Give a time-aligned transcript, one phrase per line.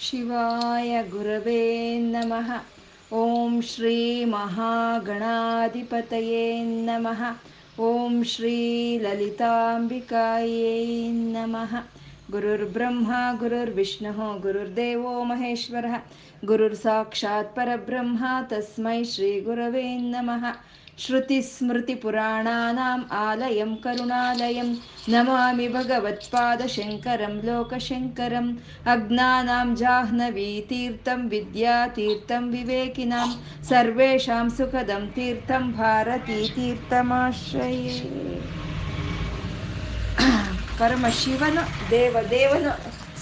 [0.00, 1.62] ಶಿವಾಯ ಗುರವೇ
[2.10, 2.48] ನಮಃ
[3.12, 5.26] ಓಂ ಶ್ರೀ ಮಹಾಗಣಾಧಿಪತಯೇ
[6.84, 7.20] ನಮಃ
[7.80, 8.56] ಓಂ ಶ್ರೀ
[8.98, 10.74] ಲಲಿತಾಂಬಿಕಾಯೇ
[11.32, 11.72] ನಮಃ
[12.30, 15.96] ಗುರುರ್ಬ್ರಹ್ಮ ಗುರುರ್ವಿಷ್ಣುಃ ಗುರುರ್ದೇವೋ ಮಹೇಶ್ವರಃ
[16.44, 20.44] ಗುರುರ್ ಸಾಕ್ಷಾತ್ ಪರಬ್ರಹ್ಮ ತಸ್ಮೈ ಶ್ರೀ ಗುರವೇ ನಮಃ
[20.97, 24.73] श्रुतिस्मृतिपुराणानाम् आलयं करुणालयं
[25.09, 28.55] नमामि भगवत्पादशङ्करं लोकशङ्करम्
[28.93, 33.27] अज्ञानां जाह्नवीतीर्थं विद्यातीर्थं विवेकिनां
[33.69, 37.95] सर्वेषां सुखदं तीर्थं ಭಾರತೀತೀರ್ಥಮಾಶ್ರಯೇ
[40.79, 42.71] ಪರಮ ಶಿವನು ದೇವದೇವನು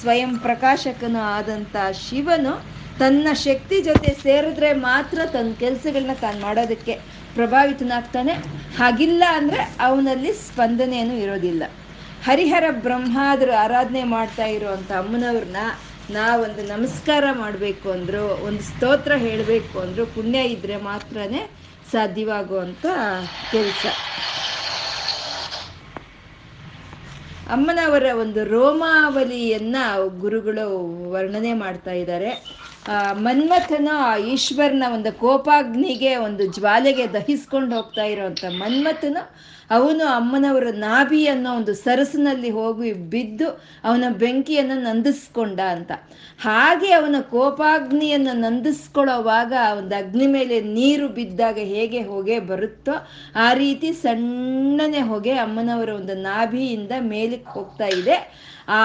[0.01, 2.53] ಸ್ವಯಂ ಪ್ರಕಾಶಕನು ಆದಂಥ ಶಿವನು
[2.99, 6.93] ತನ್ನ ಶಕ್ತಿ ಜೊತೆ ಸೇರಿದ್ರೆ ಮಾತ್ರ ತನ್ನ ಕೆಲಸಗಳನ್ನ ತಾನು ಮಾಡೋದಕ್ಕೆ
[7.34, 8.34] ಪ್ರಭಾವಿತನಾಗ್ತಾನೆ
[8.78, 11.62] ಹಾಗಿಲ್ಲ ಅಂದರೆ ಅವನಲ್ಲಿ ಸ್ಪಂದನೆಯೂ ಇರೋದಿಲ್ಲ.
[12.22, 15.62] ಹರಿಹರ ಬ್ರಹ್ಮಾದರು ಆರಾಧನೆ ಮಾಡ್ತಾ ಇರೋವಂಥ ಅಮ್ಮನವ್ರನ್ನ
[16.10, 21.42] ನಾವೊಂದು ನಮಸ್ಕಾರ ಮಾಡಬೇಕು ಅಂದರು, ಒಂದು ಸ್ತೋತ್ರ ಹೇಳಬೇಕು ಅಂದರು, ಪುಣ್ಯ ಇದ್ದರೆ ಮಾತ್ರನೇ
[21.92, 22.84] ಸಾಧ್ಯವಾಗುವಂಥ
[23.50, 23.84] ಕೆಲಸ.
[27.50, 29.76] ಅಮ್ಮನವರ ಒಂದು ರೋಮಾವಲಿಯನ್ನ
[30.20, 30.66] ಗುರುಗಳು
[31.10, 32.30] ವರ್ಣನೆ ಮಾಡ್ತಾ ಇದ್ದಾರೆ.
[33.12, 33.88] ಮನ್ಮಥನ
[34.26, 39.22] ಈಶ್ವರನ ಒಂದು ಕೋಪಾಗ್ನಿಗೆ ಒಂದು ಜ್ವಾಲೆಗೆ ದಹಿಸ್ಕೊಂಡು ಹೋಗ್ತಾ ಇರೋವಂಥ ಮನ್ಮಥನು
[39.72, 43.48] ಅವನು ಅಮ್ಮನವರ ನಾಭಿ ಅನ್ನೋ ಒಂದು ಸರಸಿನಲ್ಲಿ ಹೋಗಿ ಬಿದ್ದು
[43.84, 45.92] ಅವನ ಬೆಂಕಿಯನ್ನು ನಂದಿಸ್ಕೊಂಡ ಅಂತ.
[46.40, 52.94] ಹಾಗೆ ಅವನ ಕೋಪಾಗ್ನಿಯನ್ನು ನಂದಿಸ್ಕೊಳ್ಳೋವಾಗ ಒಂದು ಅಗ್ನಿ ಮೇಲೆ ನೀರು ಬಿದ್ದಾಗ ಹೇಗೆ ಹೊಗೆ ಬರುತ್ತೋ
[53.36, 58.16] ಆ ರೀತಿ ಸಣ್ಣನೆ ಹೊಗೆ ಅಮ್ಮನವರ ಒಂದು ನಾಭಿಯಿಂದ ಮೇಲಕ್ಕೆ ಹೋಗ್ತಾ ಇದೆ.
[58.68, 58.80] ಆ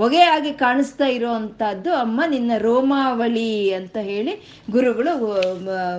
[0.00, 4.34] ಹೊಗೆ ಆಗಿ ಕಾಣಿಸ್ತಾ ಇರೋವಂಥದ್ದು ಅಮ್ಮ ನಿನ್ನ ರೋಮಾವಳಿ ಅಂತ ಹೇಳಿ
[4.70, 5.12] ಗುರುಗಳು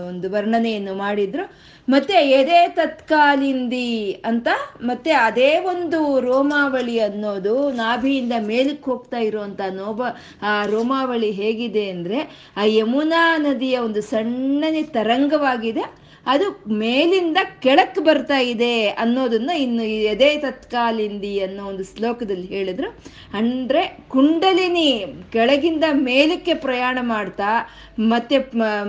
[0.08, 1.46] ಒಂದು ವರ್ಣನೆಯನ್ನು ಮಾಡಿದ್ರು.
[1.88, 3.90] ಮತ್ತೆ ಎದೆ ತತ್ಕಾಲಿಂದಿ
[4.26, 4.48] ಅಂತ
[4.82, 10.02] ಮತ್ತೆ ಅದೇ ಒಂದು ರೋಮಾವಳಿ ಅನ್ನೋದು ನಾಭಿಯಿಂದ ಮೇಲಕ್ಕೆ ಹೋಗ್ತಾ ಇರುವಂತ ನೋಬ,
[10.42, 12.20] ಆ ರೋಮಾವಳಿ ಹೇಗಿದೆ ಅಂದ್ರೆ
[12.58, 15.86] ಆ ಯಮುನಾ ನದಿಯ ಒಂದು ಸಣ್ಣನೆ ತರಂಗವಾಗಿದೆ.
[16.26, 22.90] ಅದು ಮೇಲಿಂದ ಕೆಳಕ್ಕೆ ಬರ್ತಾ ಇದೆ ಅನ್ನೋದನ್ನ ಇನ್ನು ಎದೆ ತತ್ಕಾಲಿಂದಿ ಅನ್ನೋ ಒಂದು ಶ್ಲೋಕದಲ್ಲಿ ಹೇಳಿದ್ರು.
[23.38, 27.52] ಅಂದ್ರೆ ಕುಂಡಲಿನಿ ಕೆಳಗಿಂದ ಮೇಲಕ್ಕೆ ಪ್ರಯಾಣ ಮಾಡ್ತಾ,
[28.00, 28.38] ಮತ್ತೆ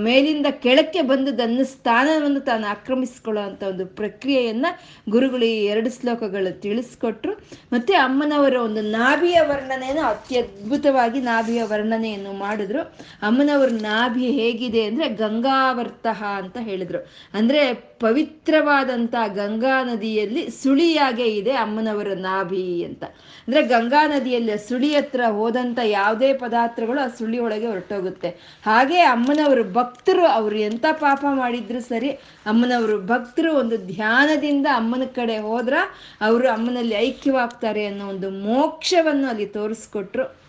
[0.02, 4.66] ಮೇಲಿಂದ ಕೆಳಕ್ಕೆ ಬಂದು ತನ್ನ ಸ್ಥಾನವನ್ನು ತಾನು ಆಕ್ರಮಿಸ್ಕೊಳ್ಳೋ ಅಂತ ಒಂದು ಪ್ರಕ್ರಿಯೆಯನ್ನ
[5.08, 7.32] ಗುರುಗಳು ಈ ಎರಡು ಶ್ಲೋಕಗಳು ತಿಳಿಸ್ಕೊಟ್ರು.
[7.72, 12.82] ಮತ್ತೆ ಅಮ್ಮನವರ ಒಂದು ನಾಭಿಯ ವರ್ಣನೆಯನ್ನು ಅತ್ಯದ್ಭುತವಾಗಿ ನಾಭಿಯ ವರ್ಣನೆಯನ್ನು ಮಾಡಿದ್ರು.
[13.22, 17.00] ಅಮ್ಮನವರ ನಾಭಿ ಹೇಗಿದೆ ಅಂದ್ರೆ ಗಂಗಾವರ್ತಃ ಅಂತ ಹೇಳಿದ್ರು.
[17.34, 23.04] ಅಂದ್ರೆ ಪವಿತ್ರವಾದಂಥ ಗಂಗಾ ನದಿಯಲ್ಲಿ ಸುಳಿಯಾಗೆ ಇದೆ ಅಮ್ಮನವರ ನಾಭಿ ಅಂತ.
[23.04, 28.28] ಅಂದ್ರೆ ಗಂಗಾ ನದಿಯಲ್ಲಿ ಸುಳಿ ಹತ್ರ ಹೋದಂಥ ಯಾವುದೇ ಪದಾರ್ಥಗಳು ಆ ಸುಳಿ ಒಳಗೆ ಹೊರಟೋಗುತ್ತೆ.
[28.64, 32.10] ಹಾಗೆ ಅಮ್ಮನವರು ಭಕ್ತರು ಅವರು ಎಂಥ ಪಾಪ ಮಾಡಿದ್ರು ಸರಿ,
[32.46, 35.74] ಅಮ್ಮನವರು ಭಕ್ತರು ಒಂದು ಧ್ಯಾನದಿಂದ ಅಮ್ಮನ ಕಡೆ ಹೋದ್ರ,
[36.20, 40.45] ಅವರು ಅಮ್ಮನಲ್ಲಿ ಐಕ್ಯವಾಗ್ತಾರೆ ಅನ್ನೋ ಒಂದು ಮೋಕ್ಷವನ್ನು ಅಲ್ಲಿ ತೋರಿಸ್ಕೊಟ್ರು.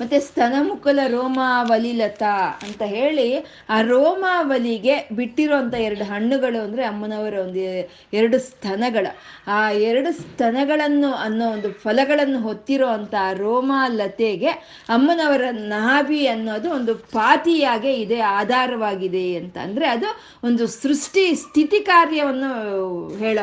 [0.00, 2.34] ಮತ್ತೆ ಸ್ತನಮುಕುಲ ರೋಮಾವಲಿಲತಾ
[2.66, 3.26] ಅಂತ ಹೇಳಿ
[3.68, 7.62] ಆ ರೋಮಾವಲಿಗೆ ಬಿಟ್ಟಿರೋಂಥ ಎರಡು ಹಣ್ಣುಗಳು ಅಂದರೆ ಅಮ್ಮನವರ ಒಂದು
[8.12, 9.06] ಎರಡು ಸ್ತನಗಳ.
[9.46, 12.90] ಆ ಎರಡು ಸ್ತನಗಳನ್ನು ಅನ್ನೋ ಒಂದು ಫಲಗಳನ್ನು ಹೊತ್ತಿರೋ
[13.38, 14.50] ರೋಮಾ ಲತೆಗೆ
[14.88, 19.56] ಅಮ್ಮನವರ ನಾಭಿ ಅನ್ನೋದು ಒಂದು ಪಾತಿಯಾಗೆ ಇದೆ, ಆಧಾರವಾಗಿದೆ ಅಂತ.
[19.58, 20.08] ಅಂದರೆ ಅದು
[20.44, 22.50] ಒಂದು ಸೃಷ್ಟಿ ಸ್ಥಿತಿ ಕಾರ್ಯವನ್ನು
[23.18, 23.42] ಹೇಳೋ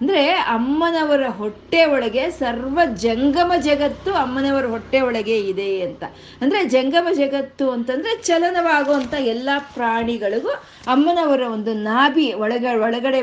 [0.00, 0.22] ಅಂದರೆ
[0.54, 6.04] ಅಮ್ಮನವರ ಹೊಟ್ಟೆ ಒಳಗೆ ಸರ್ವ ಜಂಗಮ ಜಗತ್ತು ಅಮ್ಮನವರ ಹೊಟ್ಟೆ ಒಳಗೆ ಇದೆ ಅಂತ.
[6.42, 10.52] ಅಂದರೆ ಜಂಗಮ ಜಗತ್ತು ಅಂತಂದರೆ ಚಲನವಾಗುವಂಥ ಎಲ್ಲ ಪ್ರಾಣಿಗಳಿಗೂ
[10.94, 13.20] ಅಮ್ಮನವರ ಒಂದು ನಾಭಿ ಒಳಗ, ಒಳಗಡೆ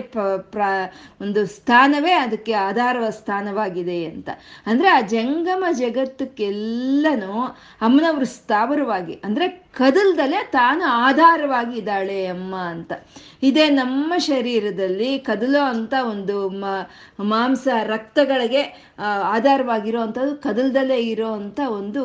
[1.21, 4.29] ಒಂದು ಸ್ಥಾನವೇ ಅದಕ್ಕೆ ಆಧಾರವ ಸ್ಥಾನವಾಗಿದೆ ಅಂತ.
[4.65, 7.33] ಅಂದರೆ ಆ ಜಂಗಮ ಜಗತ್ತಕ್ಕೆಲ್ಲನೂ
[7.81, 12.91] ಅಮ್ಮನವರು ಸ್ಥಾವರವಾಗಿ, ಅಂದರೆ ಕದಲ್ದಲೆ ತಾನು ಆಧಾರವಾಗಿ ಇದ್ದಾಳೆ ಅಮ್ಮ ಅಂತ.
[13.43, 16.49] ಇದೇ ನಮ್ಮ ಶರೀರದಲ್ಲಿ ಕದಲೋ ಅಂತ ಒಂದು
[17.23, 18.63] ಮಾಂಸ ರಕ್ತಗಳಿಗೆ
[19.29, 22.03] ಆಧಾರವಾಗಿರೋ ಅಂಥದ್ದು ಕದಲ್ದಲ್ಲೇ ಇರೋ ಅಂಥ ಒಂದು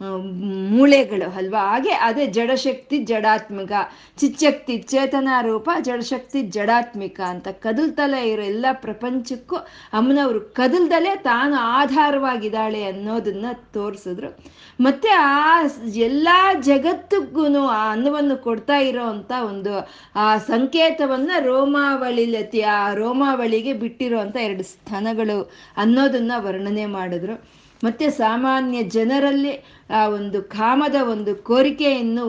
[0.00, 1.60] ಮೂಳೆಗಳು ಅಲ್ವಾ?
[1.60, 3.72] ಹಾಗೆ ಅದೇ ಜಡಶಕ್ತಿ ಜಡಾತ್ಮಿಕ,
[4.18, 9.56] ಚಿಚ್ಚಕ್ತಿ ಚೇತನ ರೂಪ, ಜಡಶಕ್ತಿ ಜಡಾತ್ಮಿಕ ಅಂತ ಕದಲ್ತಲೇ ಇರೋ ಎಲ್ಲ ಪ್ರಪಂಚಕ್ಕೂ
[9.92, 14.38] ಅಮ್ಮನವರು ಕದಲ್ದಲೇ ತಾನು ಆಧಾರವಾಗಿದ್ದಾಳೆ ಅನ್ನೋದನ್ನ ತೋರಿಸಿದ್ರು.
[14.80, 15.62] ಮತ್ತೆ ಆ
[15.94, 16.28] ಎಲ್ಲ
[16.60, 24.62] ಜಗತ್ತಿಗೂ ಆ ಅನ್ನವನ್ನು ಕೊಡ್ತಾ ಇರೋ ಅಂತ ಒಂದು ಆ ಸಂಕೇತವನ್ನ ರೋಮಾವಳಿಲತಿ ಆ ರೋಮಾವಳಿಗೆ ಬಿಟ್ಟಿರೋ ಅಂತ ಎರಡು
[24.62, 27.65] ಸ್ಥಾನಗಳು ಅನ್ನೋದನ್ನ ವರ್ಣನೆ ಮಾಡಿದ್ರು.
[27.84, 29.52] ಮತ್ತೆ ಸಾಮಾನ್ಯ ಜನರಲ್ಲಿ
[29.90, 32.26] ಆ ಒಂದು ಕಾಮದ ಒಂದು ಕೋರಿಕೆಯನ್ನು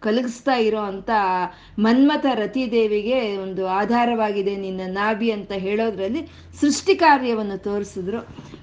[0.00, 1.10] ಕಲಗಿಸ್ತಾ ಇರೋ ಅಂತ
[1.78, 6.22] ಮನ್ಮಥ ರತಿದೇವಿಗೆ ಒಂದು ಆಧಾರವಾಗಿದೆ ನಿನ್ನ ನಾಭಿ ಅಂತ ಹೇಳೋದ್ರಲ್ಲಿ
[6.60, 8.18] ಸೃಷ್ಟಿ ಕಾರ್ಯವನ್ನು ತೋರಿಸಿದ್ರು.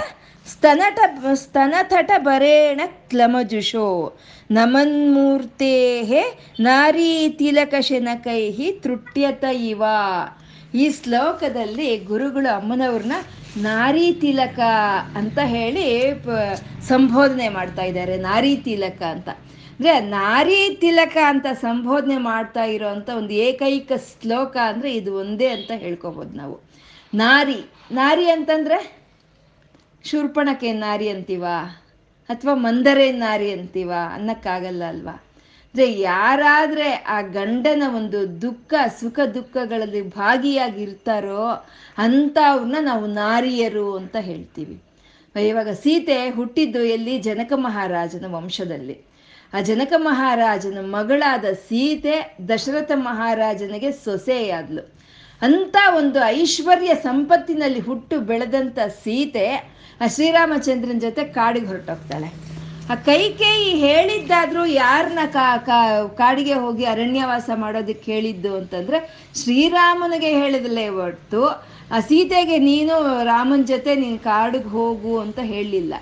[0.53, 0.99] ಸ್ತನಟ
[1.35, 4.19] ಸ್ತನತಟ ಬರೇಣ ಕ್ಲಮಜುಷೋ
[4.51, 5.73] ನಮನ್ಮೂರ್ತೆ
[6.61, 9.83] ನಾರೀ ತಿಲಕ ಶನಕೈ ತೃಟ್ಯತ ಇವ.
[10.75, 13.12] ಈ ಶ್ಲೋಕದಲ್ಲಿ ಗುರುಗಳು ಅಮ್ಮನವ್ರನ್ನ
[13.56, 14.59] ನಾರಿ ತಿಲಕ
[15.15, 16.11] ಅಂತ ಹೇಳಿ
[16.89, 18.17] ಸಂಬೋಧನೆ ಮಾಡ್ತಾ ಇದ್ದಾರೆ.
[18.17, 19.29] ನಾರಿ ತಿಲಕ ಅಂತ.
[19.29, 23.93] ಅಂದ್ರೆ ನಾರಿ ತಿಲಕ ಅಂತ ಸಂಬೋಧನೆ ಮಾಡ್ತಾ ಇರೋಂಥ ಒಂದು ಏಕೈಕ
[24.23, 26.61] ಶ್ಲೋಕ ಅಂದ್ರೆ ಇದು ಒಂದೇ ಅಂತ ಹೇಳ್ಕೊಬೋದು ನಾವು.
[27.15, 27.74] ನಾರಿ.
[27.91, 29.05] ನಾರಿ ಅಂತಂದ್ರೆ
[30.05, 31.45] ಶೂರ್ಪಣಕ್ಕೆ ನಾರಿ ಅಂತೀವ,
[32.29, 35.13] ಅಥವಾ ಮಂದರೆ ನಾರಿ ಅಂತೀವ ಅನ್ನಕ್ಕಾಗಲ್ಲ ಅಲ್ವಾ?
[35.13, 41.65] ಅಂದ್ರೆ ಯಾರಾದ್ರೆ ಆ ಗಂಡನ ಒಂದು ದುಃಖ, ಸುಖ ದುಃಖಗಳಲ್ಲಿ ಭಾಗಿಯಾಗಿರ್ತಾರೋ
[41.99, 44.83] ಅಂಥವ್ರನ್ನ ನಾವು ನಾರಿಯರು ಅಂತ ಹೇಳ್ತೀವಿ.
[45.41, 47.19] ಇವಾಗ ಸೀತೆ ಹುಟ್ಟಿದ್ದು ಎಲ್ಲಿ?
[47.19, 49.01] ಜನಕ ಮಹಾರಾಜನ ವಂಶದಲ್ಲಿ.
[49.55, 54.94] ಆ ಜನಕ ಮಹಾರಾಜನ ಮಗಳಾದ ಸೀತೆ ದಶರಥ ಮಹಾರಾಜನಿಗೆ ಸೊಸೆಯಾದ್ಲು.
[55.46, 59.46] ಅಂತ ಒಂದು ಐಶ್ವರ್ಯ ಸಂಪತ್ತಿನಲ್ಲಿ ಹುಟ್ಟು ಬೆಳೆದಂಥ ಸೀತೆ
[60.02, 62.29] ಆ ಶ್ರೀರಾಮಚಂದ್ರನ ಜೊತೆ ಕಾಡಿಗೆ ಹೊರಟೋಗ್ತಾಳೆ.
[62.93, 65.23] ಆ ಕೈಕೇಯಿ ಹೇಳಿದ್ದಾದ್ರೂ ಯಾರನ್ನ
[66.20, 68.99] ಕಾಡಿಗೆ ಹೋಗಿ ಅರಣ್ಯವಾಸ ಮಾಡೋದಕ್ಕೆ ಹೇಳಿದ್ದು ಅಂತಂದ್ರೆ
[69.43, 71.43] ಶ್ರೀರಾಮನಿಗೆ ಹೇಳಿದಲೇ ಹೊರ್ತು,
[71.94, 75.94] ಆ ಸೀತೆಗೆ ನೀನು ರಾಮನ ಜೊತೆ ನೀನು ಕಾಡಿಗೆ ಹೋಗು ಅಂತ ಹೇಳಲಿಲ್ಲ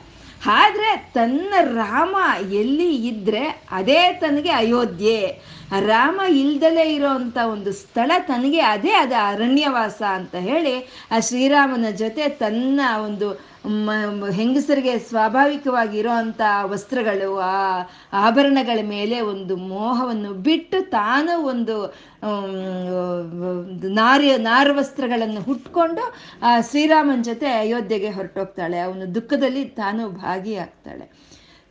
[0.58, 2.16] ಆದ್ರೆ ತನ್ನ ರಾಮ
[2.60, 3.42] ಎಲ್ಲಿ ಇದ್ರೆ
[3.78, 5.18] ಅದೇ ತನಗೆ ಅಯೋಧ್ಯೆ.
[5.80, 12.80] ರಾಮ ಇಲ್ದಲೇ ಇರೋಂಥ ಒಂದು ಸ್ಥಳ ತನಗೆ ಅದೇ ಅದ ಅರಣ್ಯವಾಸ ಅಂತ ಹೇಳಿ ಆ ಶ್ರೀರಾಮನ ಜೊತೆ ತನ್ನ
[13.04, 13.28] ಒಂದು
[14.30, 17.82] ಹೆಂಗಸರಿಗೆ ಸ್ವಾಭಾವಿಕವಾಗಿ ಇರೋವಂಥ ವಸ್ತ್ರಗಳು, ಆ
[18.12, 21.94] ಆಭರಣಗಳ ಮೇಲೆ ಒಂದು ಮೋಹವನ್ನು ಬಿಟ್ಟು ತಾನು ಒಂದು
[23.88, 28.78] ನಾರಿಯ ನಾರಿ ನಾರು ವಸ್ತ್ರಗಳನ್ನು ಹುಟ್ಕೊಂಡು ಆ ಶ್ರೀರಾಮನ ಜೊತೆ ಅಯೋಧ್ಯೆಗೆ ಹೊರಟೋಗ್ತಾಳೆ.
[28.78, 31.21] ಅವನು ದುಃಖದಲ್ಲಿ ತಾನು ಭಾಗಿಯಾಗ್ತಾಳೆ.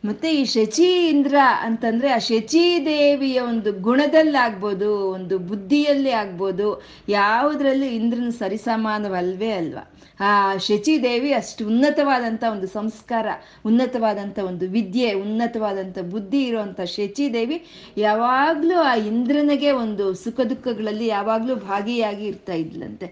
[0.04, 8.30] ಮತ್ತೆ ಈ ಶಚಿ ಇಂದ್ರ ಅಂತಂದ್ರೆ ಆ ಶಚಿ ದೇವಿಯ ಒಂದು ಗುಣದಲ್ಲಾಗ್ಬೋದು, ಒಂದು ಬುದ್ಧಿಯಲ್ಲಿ ಆಗ್ಬೋದು, ಯಾವುದ್ರಲ್ಲಿ ಇಂದ್ರನ
[8.38, 9.84] ಸರಿಸಮಾನವಲ್ವೇ ಅಲ್ವಾ?
[10.20, 13.26] ಆ ಶಚಿ ದೇವಿ ಅಷ್ಟು ಉನ್ನತವಾದಂಥ ಒಂದು ಸಂಸ್ಕಾರ
[13.66, 17.64] ಉನ್ನತವಾದಂಥ ಒಂದು ವಿದ್ಯೆ ಉನ್ನತವಾದಂಥ ಬುದ್ಧಿ ಇರುವಂತ ಶಚಿ ದೇವಿ
[17.96, 23.08] ಯಾವಾಗಲೂ ಆ ಇಂದ್ರನಿಗೆ ಒಂದು ಸುಖ ದುಃಖಗಳಲ್ಲಿ ಯಾವಾಗಲೂ ಭಾಗಿಯಾಗಿ ಇರ್ತಾ ಇದ್ಲಂತೆ.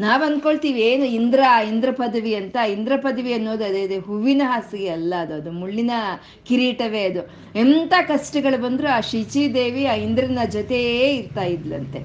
[0.00, 5.14] ನಾವ್ ಅನ್ಕೊಳ್ತೀವಿ, ಏನು ಇಂದ್ರ ಇಂದ್ರ ಪದವಿ ಅಂತ, ಇಂದ್ರ ಪದವಿ ಅನ್ನೋದು ಅದೇ ಇದೆ ಹೂವಿನ ಹಾಸಿಗೆ ಅಲ್ಲ
[5.20, 5.90] ಅದು ಅದು ಮುಳ್ಳಿನ
[6.46, 7.20] ಕಿರೀಟವೇ ಅದು.
[7.58, 9.00] ಎಂಥ ಕಷ್ಟಗಳು ಬಂದರೂ ಆ
[9.54, 11.98] ದೇವಿ ಆ ಇಂದ್ರನ ಜೊತೆಯೇ ಇರ್ತಾ ಇದ್ಲಂತೆ.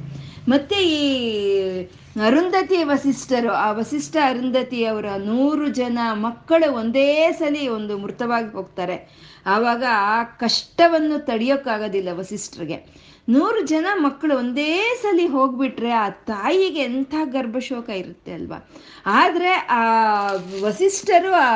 [0.49, 1.83] ಮತ್ತೆ ಈ
[2.25, 9.29] ಅರುಂಧತಿ ವಸಿಷ್ಠರು, ಆ ವಸಿಷ್ಠ ಅರುಂಧತಿ ಅವರ ನೂರು ಜನ ಮಕ್ಕಳು ಒಂದೇ ಸಲಿ ಒಂದು ಮೃತವಾಗಿ ಹೋಗ್ತಾರೆ.
[9.45, 13.08] ಆವಾಗ ಆ ಕಷ್ಟವನ್ನು ತಡೆಯೋಕ್ಕಾಗೋದಿಲ್ಲ ವಸಿಷ್ಠರಿಗೆ.
[13.29, 14.71] ನೂರು ಜನ ಮಕ್ಕಳು ಒಂದೇ
[15.01, 18.57] ಸಲಿ ಹೋಗ್ಬಿಟ್ರೆ ಆ ತಾಯಿಗೆ ಎಂಥ ಗರ್ಭಶೋಕ ಇರುತ್ತೆ ಅಲ್ವಾ?
[19.05, 19.81] ಆದರೆ ಆ
[20.61, 21.49] ವಸಿಷ್ಠರು ಆ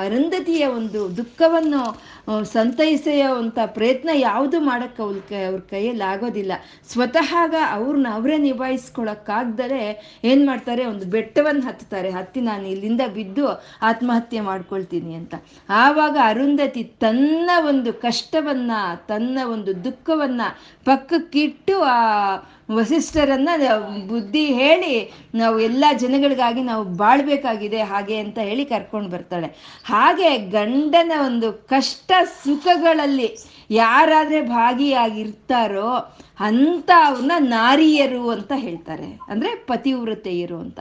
[0.00, 1.82] ಅರುಂಧತಿಯ ಒಂದು ದುಃಖವನ್ನು
[2.26, 6.52] ಸಂತೈಸೆಯುವಂಥ ಪ್ರಯತ್ನ ಯಾವುದು ಮಾಡೋಕ್ಕೆ ಅವ್ರ ಕೈ, ಅವ್ರ ಕೈಯಲ್ಲಿ ಆಗೋದಿಲ್ಲ.
[6.92, 7.34] ಸ್ವತಃ
[7.70, 9.82] ಅವ್ರನ್ನ ಅವರೇ ನಿಭಾಯಿಸ್ಕೊಳಕ್ಕಾಗ್ದರೆ
[10.24, 13.46] ಏನು ಮಾಡ್ತಾರೆ, ಒಂದು ಬೆಟ್ಟವನ್ನು ಹತ್ತಾರೆ ಹತ್ತಿ ನಾನು ಇಲ್ಲಿಂದ ಬಿದ್ದು
[13.82, 15.34] ಆತ್ಮಹತ್ಯೆ ಮಾಡ್ಕೊಳ್ತೀನಿ ಅಂತ.
[15.68, 18.70] ಆವಾಗ ಅರುಂಧತಿ ತನ್ನ ಒಂದು ಕಷ್ಟವನ್ನ,
[19.06, 20.40] ತನ್ನ ಒಂದು ದುಃಖವನ್ನ
[20.84, 21.98] ಪಕ್ಕಕ್ಕಿಟ್ಟು ಆ
[22.72, 23.48] ವಸಿಷ್ಠರನ್ನ
[24.08, 29.46] ಬುದ್ಧಿ ಹೇಳಿ ನಾವು ಎಲ್ಲ ಜನಗಳಿಗಾಗಿ ನಾವು ಬಾಳ್ಬೇಕಾಗಿದೆ ಹಾಗೆ ಅಂತ ಹೇಳಿ ಕರ್ಕೊಂಡು ಬರ್ತಾಳೆ.
[29.84, 32.12] ಹಾಗೆ ಗಂಡನ ಒಂದು ಕಷ್ಟ
[32.44, 33.36] ಸುಖಗಳಲ್ಲಿ
[33.70, 39.18] ಯಾರಾದ್ರೆ ಭಾಗಿಯಾಗಿರ್ತಾರೋ ಅಂತ ಅವ್ರನ್ನ ನಾರಿಯರು ಅಂತ ಹೇಳ್ತಾರೆ.
[39.28, 40.78] ಅಂದ್ರೆ ಪತಿವ್ರತೆಯರು ಅಂತ.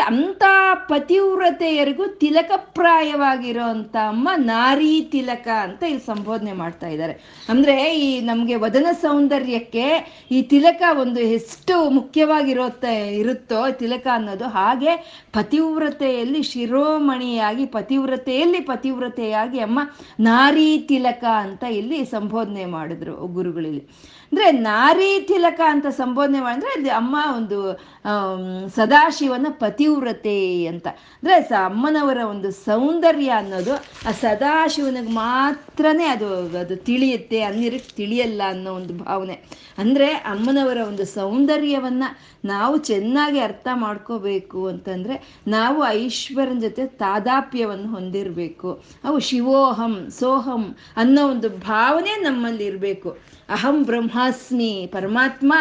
[0.00, 0.44] ಅಂತ
[0.88, 7.14] ಪತಿವ್ರತೆಯರಿಗೂ ತಿಲಕಪ್ರಾಯವಾಗಿರೋಂಥ ಅಮ್ಮ ನಾರಿ ತಿಲಕ ಅಂತ ಇಲ್ಲಿ ಸಂಬೋಧನೆ ಮಾಡ್ತಾ ಇದ್ದಾರೆ.
[7.48, 9.86] ಅಂದ್ರೆ ಈ ನಮಗೆ ವದನ ಸೌಂದರ್ಯಕ್ಕೆ
[10.30, 14.96] ಈ ತಿಲಕ ಒಂದು ಎಷ್ಟು ಮುಖ್ಯವಾಗಿರುತ್ತೆ ಇರುತ್ತೋ ತಿಲಕ ಅನ್ನೋದು ಹಾಗೆ
[15.32, 19.80] ಪತಿವ್ರತೆಯಲ್ಲಿ ಶಿರೋಮಣಿಯಾಗಿ ಪತಿವ್ರತೆಯಲ್ಲಿ ಪತಿವ್ರತೆಯಾಗಿ ಅಮ್ಮ
[20.20, 23.84] ನಾರಿ ತಿಲಕ ಅಂತ ಇಲ್ಲಿ ಸಂಬೋಧನೆ ಮಾಡಿದ್ರು ಗುರುಗಳಲ್ಲಿ.
[24.34, 27.58] ಅಂದ್ರೆ ನಾರಿ ತಿಲಕ ಅಂತ ಸಂಬೋಧನೆ ಮಾಡಿದ್ರೆ ಅಲ್ಲಿ ಅಮ್ಮ ಒಂದು
[28.74, 30.86] ಸದಾಶಿವನ ಪತಿವ್ರತೆ ಅಂತ.
[30.86, 33.74] ಅಂದ್ರೆ ಅಮ್ಮನವರ ಒಂದು ಸೌಂದರ್ಯ ಅನ್ನೋದು
[34.08, 39.36] ಆ ಸದಾಶಿವನಿಗೆ ಮಾತ್ರನೇ ಅದು ಅದು ತಿಳಿಯುತ್ತೆ ಅನ್ನಿರಕ್ಕೆ ತಿಳಿಯಲ್ಲ ಅನ್ನೋ ಒಂದು ಭಾವನೆ.
[39.78, 42.04] ಅಂದ್ರೆ ಅಮ್ಮನವರ ಒಂದು ಸೌಂದರ್ಯವನ್ನ
[42.44, 48.84] ನಾವು ಚೆನ್ನಾಗಿ ಅರ್ಥ ಮಾಡ್ಕೋಬೇಕು ಅಂತಂದ್ರೆ ನಾವು ಐಶ್ವರ್ಯನ ಜೊತೆ ತಾದಾಪ್ಯವನ್ನು ಹೊಂದಿರಬೇಕು.
[49.04, 53.16] ಅವು ಶಿವೋಹಂ, ಸೋಹಂ ಅನ್ನೋ ಒಂದು ಭಾವನೆ ನಮ್ಮಲ್ಲಿ ಇರಬೇಕು.
[53.48, 55.52] ಅಹಂ ಬ್ರಹ್ಮಾಸ್ಮಿ, ಪರಮಾತ್ಮ,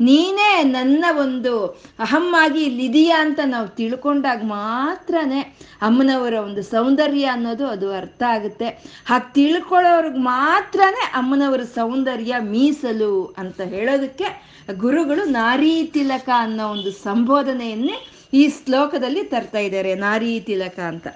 [0.00, 1.66] ನೀನೇ ನನ್ನ ಒಂದು
[1.98, 8.68] ಅಹಮ್ಮಾಗಿ ಇಲ್ಲಿದೆಯಾ ಅಂತ ನಾವು ತಿಳ್ಕೊಂಡಾಗ ಮಾತ್ರನೇ ಅಮ್ಮನವರ ಒಂದು ಸೌಂದರ್ಯ ಅನ್ನೋದು ಅದು ಅರ್ಥ ಆಗುತ್ತೆ.
[9.06, 18.48] ಹಾಗೆ ತಿಳ್ಕೊಳ್ಳೋರ್ಗೆ ಮಾತ್ರನೇ ಅಮ್ಮನವರ ಸೌಂದರ್ಯ ಮೀಸಲು ಅಂತ ಹೇಳೋದಕ್ಕೆ ಗುರುಗಳು ನಾರೀ ತಿಲಕ ಅನ್ನೋ ಒಂದು ಸಂಬೋಧನೆಯನ್ನೇ ಈ
[18.48, 21.06] ಶ್ಲೋಕದಲ್ಲಿ ತರ್ತಾ ಇದ್ದಾರೆ, ನಾರೀ ತಿಲಕ ಅಂತ.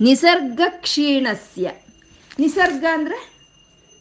[0.00, 1.70] ನಿಸರ್ಗ ಕ್ಷೀಣಸ್ಯ
[2.38, 3.32] ನಿಸರ್ಗ ಅಂದ್ರೆ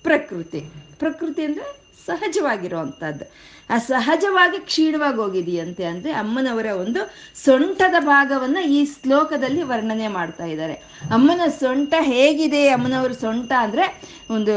[0.03, 0.88] ಪ್ರಕೃತಿ.
[0.99, 1.67] ಪ್ರಕೃತಿ ಅಂದ್ರೆ
[2.07, 3.25] ಸಹಜವಾಗಿರುವಂಥದ್ದು
[3.69, 7.01] ಆ ಸಹಜವಾಗಿ ಕ್ಷೀಣವಾಗಿ ಹೋಗಿದೆಯಂತೆ ಅಂದ್ರೆ ಅಮ್ಮನವರ ಒಂದು
[7.45, 10.73] ಸೊಂಟದ ಭಾಗವನ್ನ ಈ ಶ್ಲೋಕದಲ್ಲಿ ವರ್ಣನೆ ಮಾಡ್ತಾ ಇದ್ದಾರೆ.
[11.13, 12.61] ಅಮ್ಮನ ಸೊಂಟ ಹೇಗಿದೆ?
[12.69, 13.85] ಅಮ್ಮನವರ ಸೊಂಟ ಅಂದ್ರೆ
[14.31, 14.55] ಒಂದು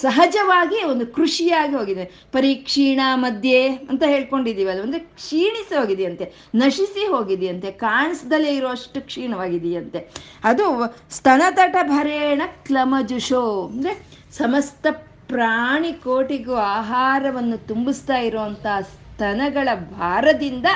[0.00, 2.04] ಸಹಜವಾಗಿ ಒಂದು ಕೃಷಿಯಾಗಿ ಹೋಗಿದೆ.
[2.32, 10.02] ಪರೀಕ್ಷೀಣ ಮಧ್ಯೆ ಅಂತ ಹೇಳ್ಕೊಂಡಿದೀವಲ್ಲ ಒಂದು ಕ್ಷೀಣಿಸಿ ಹೋಗಿದೆಯಂತೆ, ನಶಿಸಿ ಹೋಗಿದೆಯಂತೆ ಕಾಣಿಸ್ದಲೇ ಇರುವಷ್ಟು ಕ್ಷೀಣವಾಗಿದೆಯಂತೆ.
[10.44, 10.66] ಅದು
[11.10, 14.86] ಸ್ತನತಟ ಭರೇಣ ಕ್ಲಮಜುಷೋ, ಅಂದ್ರೆ ಸಮಸ್ತ
[15.30, 20.68] ಪ್ರಾಣಿ ಕೋಟಿಗೂ ಆಹಾರವನ್ನು ತುಂಬಿಸ್ತಾ ಇರುವಂತ ಸ್ತನಗಳ ಭಾರದಿಂದ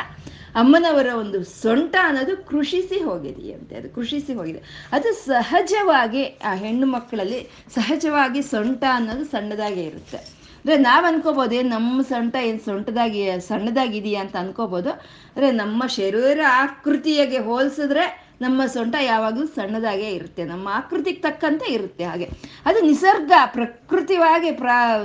[0.61, 4.61] ಅಮ್ಮನವರ ಒಂದು ಸೊಂಟ ಅನ್ನೋದು ಕೃಷಿಸಿ ಹೋಗಿದೆಯಂತೆ ಅದು ಕೃಷಿಸಿ ಹೋಗಿದೆ.
[4.97, 7.41] ಅದು ಸಹಜವಾಗಿ ಆ ಹೆಣ್ಣು ಮಕ್ಕಳಲ್ಲಿ
[7.77, 10.21] ಸಹಜವಾಗಿ ಸೊಂಟ ಅನ್ನೋದು ಸಣ್ಣದಾಗೇ ಇರುತ್ತೆ.
[10.61, 14.91] ಅಂದರೆ ನಾವು ಅನ್ಕೋಬೋದು, ಏನು ನಮ್ಮ ಸೊಂಟ ಏನು ಸೊಂಟದಾಗಿ, ಸಣ್ಣದಾಗಿದೆಯಾ ಅಂತ ಅನ್ಕೋಬೋದು.
[15.29, 18.07] ಅಂದರೆ ನಮ್ಮ ಶರೀರ ಆಕೃತಿಯಾಗೆ ಹೋಲಿಸಿದ್ರೆ
[18.45, 22.27] ನಮ್ಮ ಸೊಂಟ ಯಾವಾಗಲೂ ಸಣ್ಣದಾಗೆ ಇರುತ್ತೆ, ನಮ್ಮ ಆಕೃತಿಗೆ ತಕ್ಕಂತೆ ಇರುತ್ತೆ ಹಾಗೆ.
[22.69, 24.51] ಅದು ನಿಸರ್ಗ, ಪ್ರಕೃತಿವಾಗಿ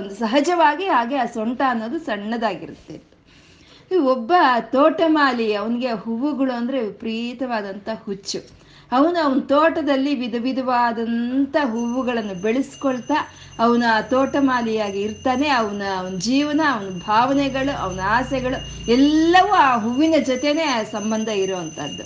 [0.00, 2.96] ಒಂದು ಸಹಜವಾಗಿ ಹಾಗೆ ಆ ಸೊಂಟ ಅನ್ನೋದು ಸಣ್ಣದಾಗಿರುತ್ತೆ.
[4.12, 4.32] ಒಬ್ಬ
[4.74, 8.40] ತೋಟಮಾಲಿ, ಅವನಿಗೆ ಹೂವುಗಳು ಅಂದರೆ ವಿಪರೀತವಾದಂಥ ಹುಚ್ಚು.
[8.92, 13.18] ಅವನು ಅವನ ತೋಟದಲ್ಲಿ ವಿಧ ವಿಧವಾದಂಥ ಹೂವುಗಳನ್ನು ಬೆಳೆಸ್ಕೊಳ್ತಾ
[13.64, 15.46] ಅವನ ತೋಟಮಾಲಿಯಾಗಿ ಇರ್ತಾನೆ.
[15.60, 18.58] ಅವನ ಅವನ ಜೀವನ, ಅವನ ಭಾವನೆಗಳು, ಅವನ ಆಸೆಗಳು
[18.96, 22.04] ಎಲ್ಲವೂ ಆ ಹೂವಿನ ಜೊತೆನೇ ಸಂಬಂಧ ಇರುವಂಥದ್ದು.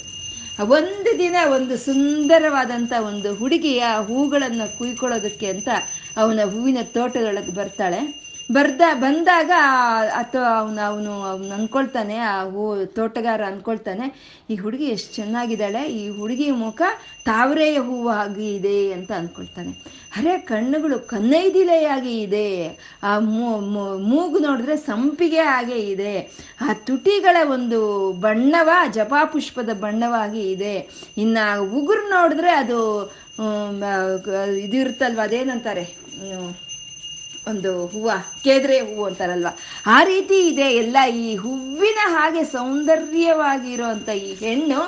[0.62, 5.68] ಒಂದು ದಿನ ಒಂದು ಸುಂದರವಾದಂಥ ಒಂದು ಹುಡುಗಿಯ ಹೂಗಳನ್ನು ಕುಯ್ಕೊಳ್ಳೋದಕ್ಕೆ ಅಂತ
[6.16, 8.00] ಅವನ ಹೂವಿನ ತೋಟದೊಳಗೆ ಬರ್ತಾಳೆ.
[8.52, 9.50] ಬರ್ದ, ಬಂದಾಗ
[10.12, 14.06] ಅಥವಾ ಅವನು ಅವನು, ಅವ್ನು ಅನ್ಕೊಳ್ತಾನೆ, ಆ ಹೂ ತೋಟಗಾರ ಅನ್ಕೊಳ್ತಾನೆ,
[14.50, 16.82] ಈ ಹುಡುಗಿ ಎಷ್ಟು ಚೆನ್ನಾಗಿದ್ದಾಳೆ, ಈ ಹುಡುಗಿ ಮುಖ
[17.24, 19.72] ತಾವರೆಯ ಹೂವು ಆಗಿ ಇದೆ ಅಂತ ಅನ್ಕೊಳ್ತಾನೆ.
[20.16, 22.48] ಅರೆ, ಕಣ್ಣುಗಳು ಕನ್ನೈದಿಲೆಯಾಗಿ ಇದೆ.
[23.02, 26.14] ಆ ಮೂಗು ನೋಡಿದ್ರೆ ಸಂಪಿಗೆ ಹಾಗೆ ಇದೆ.
[26.60, 27.80] ಆ ತುಟಿಗಳ ಒಂದು
[28.12, 30.74] ಬಣ್ಣವ, ಜಪಾಪುಷ್ಪದ ಬಣ್ಣವಾಗಿ ಇದೆ.
[31.18, 31.44] ಇನ್ನು
[31.78, 32.80] ಉಗುರು ನೋಡಿದ್ರೆ ಅದು
[34.56, 35.84] ಇದು ಇರುತ್ತಲ್ವ, ಅದೇನಂತಾರೆ?
[37.46, 38.10] ಒಂದು ಹೂವು,
[38.44, 39.50] ಕೇದ್ರೆ ಹೂವು ಅಂತಾರಲ್ವ?
[39.86, 44.80] ಆ ರೀತಿ ಇದೆ ಎಲ್ಲ ಈ ಹೂವಿನ ಹಾಗೆ ಸೌಂದರ್ಯವಾಗಿರುವಂಥ ಈ ಹೆಣ್ಣು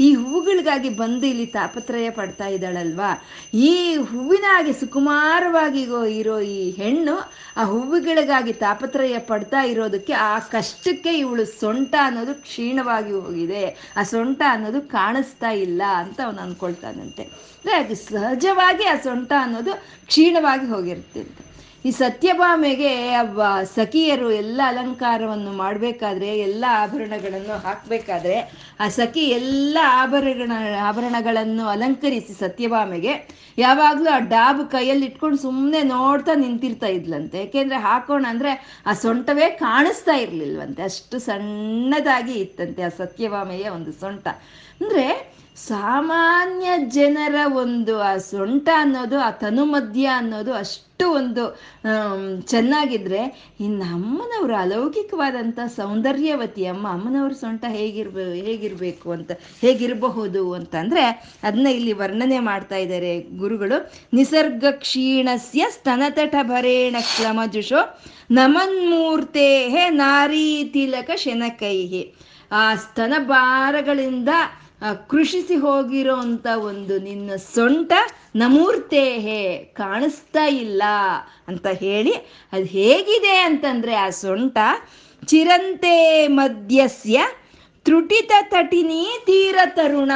[0.00, 3.10] ಈ ಹೂಗಳಿಗಾಗಿ ಬಂದು ಇಲ್ಲಿ ತಾಪತ್ರಯ ಪಡ್ತಾ ಇದ್ದಾಳಲ್ವಾ?
[3.54, 5.82] ಈ ಹೂವಿನ ಹಾಗೆ ಸುಕುಮಾರವಾಗಿ
[6.18, 7.14] ಇರೋ ಈ ಹೆಣ್ಣು
[7.56, 13.78] ಆ ಹೂವುಗಳಿಗಾಗಿ ತಾಪತ್ರಯ ಪಡ್ತಾ ಇರೋದಕ್ಕೆ ಆ ಕಷ್ಟಕ್ಕೆ ಇವಳು ಸೊಂಟ ಅನ್ನೋದು ಕ್ಷೀಣವಾಗಿ ಹೋಗಿದೆ.
[13.96, 17.22] ಆ ಸೊಂಟ ಅನ್ನೋದು ಕಾಣಿಸ್ತಾ ಇಲ್ಲ ಅಂತ ಅವನು ಅನ್ಕೊಳ್ತಾನಂತೆ.
[17.22, 19.74] ಅಂದರೆ ಅದು ಸಹಜವಾಗಿ ಆ ಸೊಂಟ ಅನ್ನೋದು
[20.06, 21.22] ಕ್ಷೀಣವಾಗಿ ಹೋಗಿರುತ್ತೆ
[21.86, 23.14] ಈ ಸತ್ಯಭಾಮೆಗೆ
[23.64, 30.52] ಸಖಿಯರು ಎಲ್ಲ ಅಲಂಕಾರವನ್ನು ಮಾಡಬೇಕಾದ್ರೆ, ಎಲ್ಲ ಆಭರಣಗಳನ್ನು ಹಾಕಬೇಕಾದ್ರೆ, ಆ ಸಖಿ ಎಲ್ಲ ಆಭರಣ,
[30.82, 33.28] ಆಭರಣಗಳನ್ನು ಅಲಂಕರಿಸಿ ಸತ್ಯಭಾಮೆಗೆ.
[33.58, 37.38] ಯಾವಾಗಲೂ ಆ ಡಾಬ್ ಕೈಯಲ್ಲಿ ಇಟ್ಕೊಂಡು ಸುಮ್ಮನೆ ನೋಡ್ತಾ ನಿಂತಿರ್ತಾ ಇದ್ಲಂತೆ.
[37.38, 40.82] ಯಾಕೆಂದ್ರೆ ಹಾಕೋಣ ಅಂದ್ರೆ ಆ ಸೊಂಟವೇ ಕಾಣಿಸ್ತಾ ಇರ್ಲಿಲ್ವಂತೆ.
[40.82, 44.28] ಅಷ್ಟು ಸಣ್ಣದಾಗಿ ಇತ್ತಂತೆ ಆ ಸತ್ಯಭಾಮೆಯ ಒಂದು ಸೊಂಟ.
[44.80, 51.42] ಅಂದ್ರೆ ಸಾಮಾನ್ಯ ಜನರ ಒಂದು, ಆ ಸೊಂಟ ಅನ್ನೋದು, ಆ ತನುಮಧ್ಯ ಅನ್ನೋದು ಅಷ್ಟು ಒಂದು
[52.40, 61.04] ಚೆನ್ನಾಗಿದ್ರೆ ಇನ್ನು ಅಮ್ಮನವರು ಅಲೌಕಿಕವಾದಂಥ ಸೌಂದರ್ಯವತಿ, ಅಮ್ಮ, ಅಮ್ಮನವ್ರ ಸೊಂಟ ಹೇಗಿರ್ಬ, ಹೇಗಿರಬೇಕು ಅಂತ, ಹೇಗಿರಬಹುದು ಅಂತಂದರೆ
[61.42, 63.92] ಅದನ್ನ ಇಲ್ಲಿ ವರ್ಣನೆ ಮಾಡ್ತಾ ಇದ್ದಾರೆ ಗುರುಗಳು.
[64.14, 72.14] ನಿಸರ್ಗ ಕ್ಷೀಣಸ್ಯ ಸ್ತನತಟ ಭರೇಣ ಕ್ಲಮಜುಷೋ ನಮನ್ಮೂರ್ತೆ ನಾರೀ ತಿಲಕ ಶನಕೈಹಿ.
[72.52, 74.28] ಆ ಸ್ತನ ಭಾರಗಳಿಂದ
[74.82, 77.92] ಕೃಷಿಸಿ ಹೋಗಿರೋ ಅಂತ ಒಂದು ನಿನ್ನ ಸೊಂಟ
[78.36, 80.82] ನಮೂರ್ತೇಹೆ, ಕಾಣಿಸ್ತಾ ಇಲ್ಲ
[81.48, 82.14] ಅಂತ ಹೇಳಿ,
[82.52, 84.58] ಅದು ಹೇಗಿದೆ ಅಂತಂದ್ರೆ ಆ ಸೊಂಟ
[85.26, 87.20] ಚಿರಂತೆ ಮಧ್ಯಸ್ಯ
[87.84, 90.12] ತ್ರುಟಿತ ತಟಿನಿ ತೀರ ತರುಣ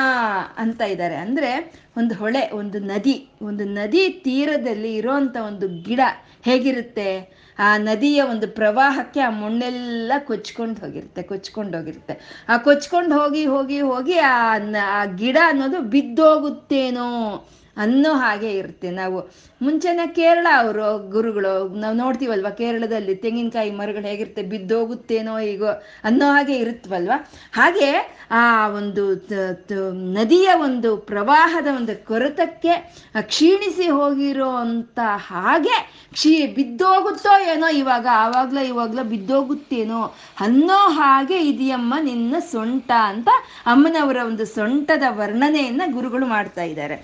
[0.57, 1.17] ಅಂತ ಇದ್ದಾರೆ.
[1.17, 1.51] ಅಂದ್ರೆ
[1.97, 6.01] ಒಂದು ಹೊಳೆ, ಒಂದು ನದಿ ಒಂದು ನದಿ ತೀರದಲ್ಲಿ ಇರೋಂಥ ಒಂದು ಗಿಡ
[6.45, 7.40] ಹೇಗಿರುತ್ತೆ?
[7.61, 12.15] ಆ ನದಿಯ ಒಂದು ಪ್ರವಾಹಕ್ಕೆ ಆ ಮಣ್ಣೆಲ್ಲ ಕೊಚ್ಕೊಂಡು ಹೋಗಿರುತ್ತೆ ಕೊಚ್ಕೊಂಡು ಹೋಗಿರುತ್ತೆ.
[12.49, 17.11] ಆ ಕೊಚ್ಕೊಂಡು ಹೋಗಿ ಹೋಗಿ ಹೋಗಿ ಆ ಗಿಡ ಅನ್ನೋದು ಬಿದ್ದೋಗುತ್ತೇನೋ.
[17.77, 18.91] ಅನ್ನೋ ಹಾಗೆ ಇರುತ್ತೆ.
[18.91, 19.19] ನಾವು
[19.63, 22.51] ಮುಂಚೆನೆ ಕೇರಳ ಅವರು, ಗುರುಗಳು ನಾವು ನೋಡ್ತೀವಲ್ವ?
[22.51, 24.43] ಕೇರಳದಲ್ಲಿ ತೆಂಗಿನಕಾಯಿ ಮರಗಳು ಹೇಗಿರುತ್ತೆ?
[24.43, 25.65] ಬಿದ್ದೋಗುತ್ತೇನೋ ಈಗ
[26.05, 27.13] ಅನ್ನೋ ಹಾಗೆ ಇರುತ್ತವಲ್ವ
[27.53, 27.91] ಹಾಗೆ
[28.31, 29.05] ಆ ಒಂದು
[30.13, 32.75] ನದಿಯ ಒಂದು ಪ್ರವಾಹದ ಒಂದು ಕೊರತಕ್ಕೆ
[33.21, 34.99] ಕ್ಷೀಣಿಸಿ ಹೋಗಿರೋ ಅಂತ
[35.29, 35.77] ಹಾಗೆ
[36.13, 43.29] ಕ್ಷೀ, ಬಿದ್ದೋಗುತ್ತೋ ಏನೋ ಇವಾಗ, ಆವಾಗ್ಲೋ ಇವಾಗ್ಲೋ ಬಿದ್ದೋಗುತ್ತೇನೋ ಅನ್ನೋ ಹಾಗೆ ಇದೆಯಮ್ಮ ನಿನ್ನ ಸೊಂಟ ಅಂತ
[43.67, 46.97] ಅಮ್ಮನವರ ಒಂದು ಸೊಂಟದ ವರ್ಣನೆಯನ್ನ ಗುರುಗಳು ಮಾಡ್ತಾ ಇದ್ದಾರೆ.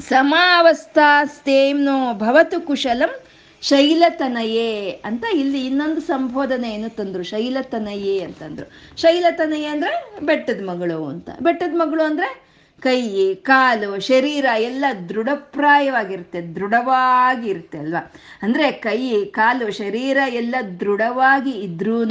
[0.00, 3.20] ಸಮಾವಸ್ಥಾಸ್ತೇಮ್ನೋ ಭವತು ಕುಶಲಂ
[3.62, 7.22] ಶೈಲತನಯೇ ಅಂತ ಇಲ್ಲಿ ಇನ್ನೊಂದು ಸಂಬೋಧನೆಯನ್ನು ತಂದ್ರು.
[7.22, 9.00] ಶೈಲತನಯೇ ಅಂತಂದ್ರು.
[9.00, 11.30] ಶೈಲತನಯೇ ಅಂದ್ರೆ ಬೆಟ್ಟದ ಮಗಳು ಅಂತ.
[11.42, 18.12] ಬೆಟ್ಟದ ಮಗಳು ಅಂದ್ರೆ ಕೈ ಕಾಲು, ಶರೀರ ಎಲ್ಲ ದೃಢಪ್ರಾಯವಾಗಿರುತ್ತೆ, ದೃಢವಾಗಿರುತ್ತೆ ಅಲ್ವಾ?
[18.42, 22.06] ಅಂದ್ರೆ ಕೈ ಕಾಲು, ಶರೀರ ಎಲ್ಲ ದೃಢವಾಗಿ ಇದ್ರೂ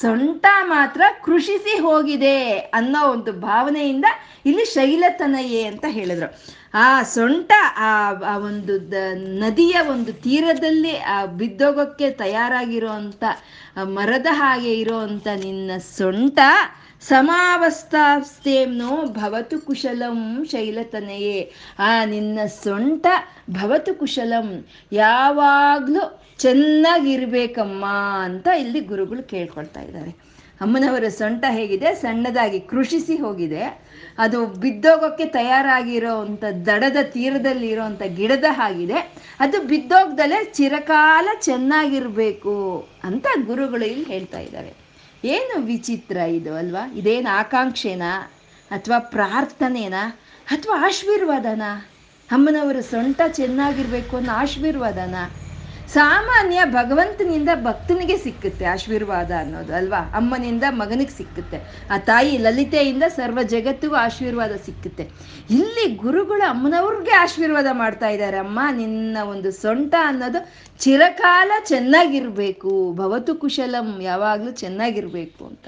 [0.00, 4.04] ಸೊಂಟ ಮಾತ್ರ ಕೃಷಿಸಿ ಹೋಗಿದೆ ಅನ್ನೋ ಒಂದು ಭಾವನೆಯಿಂದ
[4.46, 6.56] ಇಲ್ಲಿ ಶೈಲತನಯೇ ಅಂತ ಹೇಳಿದ್ರು.
[6.78, 13.24] ಆ ಸೊಂಟ, ಆ ಒಂದು ನದಿಯ ಒಂದು ತೀರದಲ್ಲಿ, ಆ, ಬಿದ್ದೋಗೋಕ್ಕೆ ತಯಾರಾಗಿರೋಂಥ
[13.84, 16.38] ಮರದ ಹಾಗೆ ಇರೋಂಥ ನಿನ್ನ ಸೊಂಟ
[17.00, 21.52] ಸಮಾವಸ್ಥಾಸ್ತೇಮ್ನೋ ಭವತು ಕುಶಲಂ ಶೈಲತನೆಯೇ.
[21.78, 23.06] ಆ ನಿನ್ನ ಸೊಂಟ
[23.50, 27.84] ಭವತು ಕುಶಲಂ, ಯಾವಾಗ್ಲೂ ಚೆನ್ನಾಗಿರ್ಬೇಕಮ್ಮ
[28.22, 30.35] ಅಂತ ಇಲ್ಲಿ ಗುರುಗಳು ಕೇಳ್ಕೊಳ್ತಾ ಇದ್ದಾರೆ.
[30.60, 33.64] ಅಮ್ಮನವರ ಸೊಂಟ ಹೇಗಿದೆ, ಸಣ್ಣದಾಗಿ ಕೃಷಿಸಿ ಹೋಗಿದೆ.
[34.18, 39.16] ಅದು ಬಿದ್ದೋಗೋಕ್ಕೆ ತಯಾರಾಗಿರೋ ಅಂಥ ದಡದ ತೀರದಲ್ಲಿ ಇರೋಂಥ ಗಿಡದ ಹಾಗಿದೆ.
[39.40, 44.72] ಅದು ಬಿದ್ದೋಗ್ದಲೆ ಚಿರಕಾಲ ಚೆನ್ನಾಗಿರಬೇಕು ಅಂತ ಗುರುಗಳು ಇಲ್ಲಿ ಹೇಳ್ತಾ ಇದ್ದಾರೆ.
[45.24, 46.92] ಏನು ವಿಚಿತ್ರ ಇದು ಅಲ್ವಾ?
[46.92, 48.12] ಇದೇನು ಆಕಾಂಕ್ಷೆನಾ?
[48.70, 50.22] ಅಥವಾ ಪ್ರಾರ್ಥನೆನಾ?
[50.46, 51.92] ಅಥವಾ ಆಶೀರ್ವಾದನಾ?
[52.32, 55.45] ಅಮ್ಮನವರ ಸೊಂಟ ಚೆನ್ನಾಗಿರಬೇಕು ಅನ್ನೋ ಆಶೀರ್ವಾದನಾ?
[55.88, 59.98] ಸಾಮಾನ್ಯ ಭಗವಂತನಿಂದ ಭಕ್ತನಿಗೆ ಸಿಕ್ಕುತ್ತೆ ಆಶೀರ್ವಾದ ಅನ್ನೋದು, ಅಲ್ವಾ?
[59.98, 61.86] ಅಮ್ಮನಿಂದ ಮಗನಿಗೆ ಸಿಕ್ಕುತ್ತೆ.
[61.90, 65.10] ಆ ತಾಯಿ ಲಲಿತೆಯಿಂದ ಸರ್ವ ಜಗತ್ತಿಗೂ ಆಶೀರ್ವಾದ ಸಿಕ್ಕುತ್ತೆ.
[65.50, 68.36] ಇಲ್ಲಿ ಗುರುಗಳು ಅಮ್ಮನವ್ರಿಗೆ ಆಶೀರ್ವಾದ ಮಾಡ್ತಾ ಇದ್ದಾರೆ.
[68.36, 72.92] ಅಮ್ಮ, ನಿನ್ನ ಒಂದು ಸೊಂಟ ಅನ್ನೋದು ಚಿರಕಾಲ ಚೆನ್ನಾಗಿರ್ಬೇಕು.
[72.92, 75.60] ಭವತು ಕುಶಲಂ ಯಾವಾಗಲೂ ಚೆನ್ನಾಗಿರ್ಬೇಕು ಅಂತ.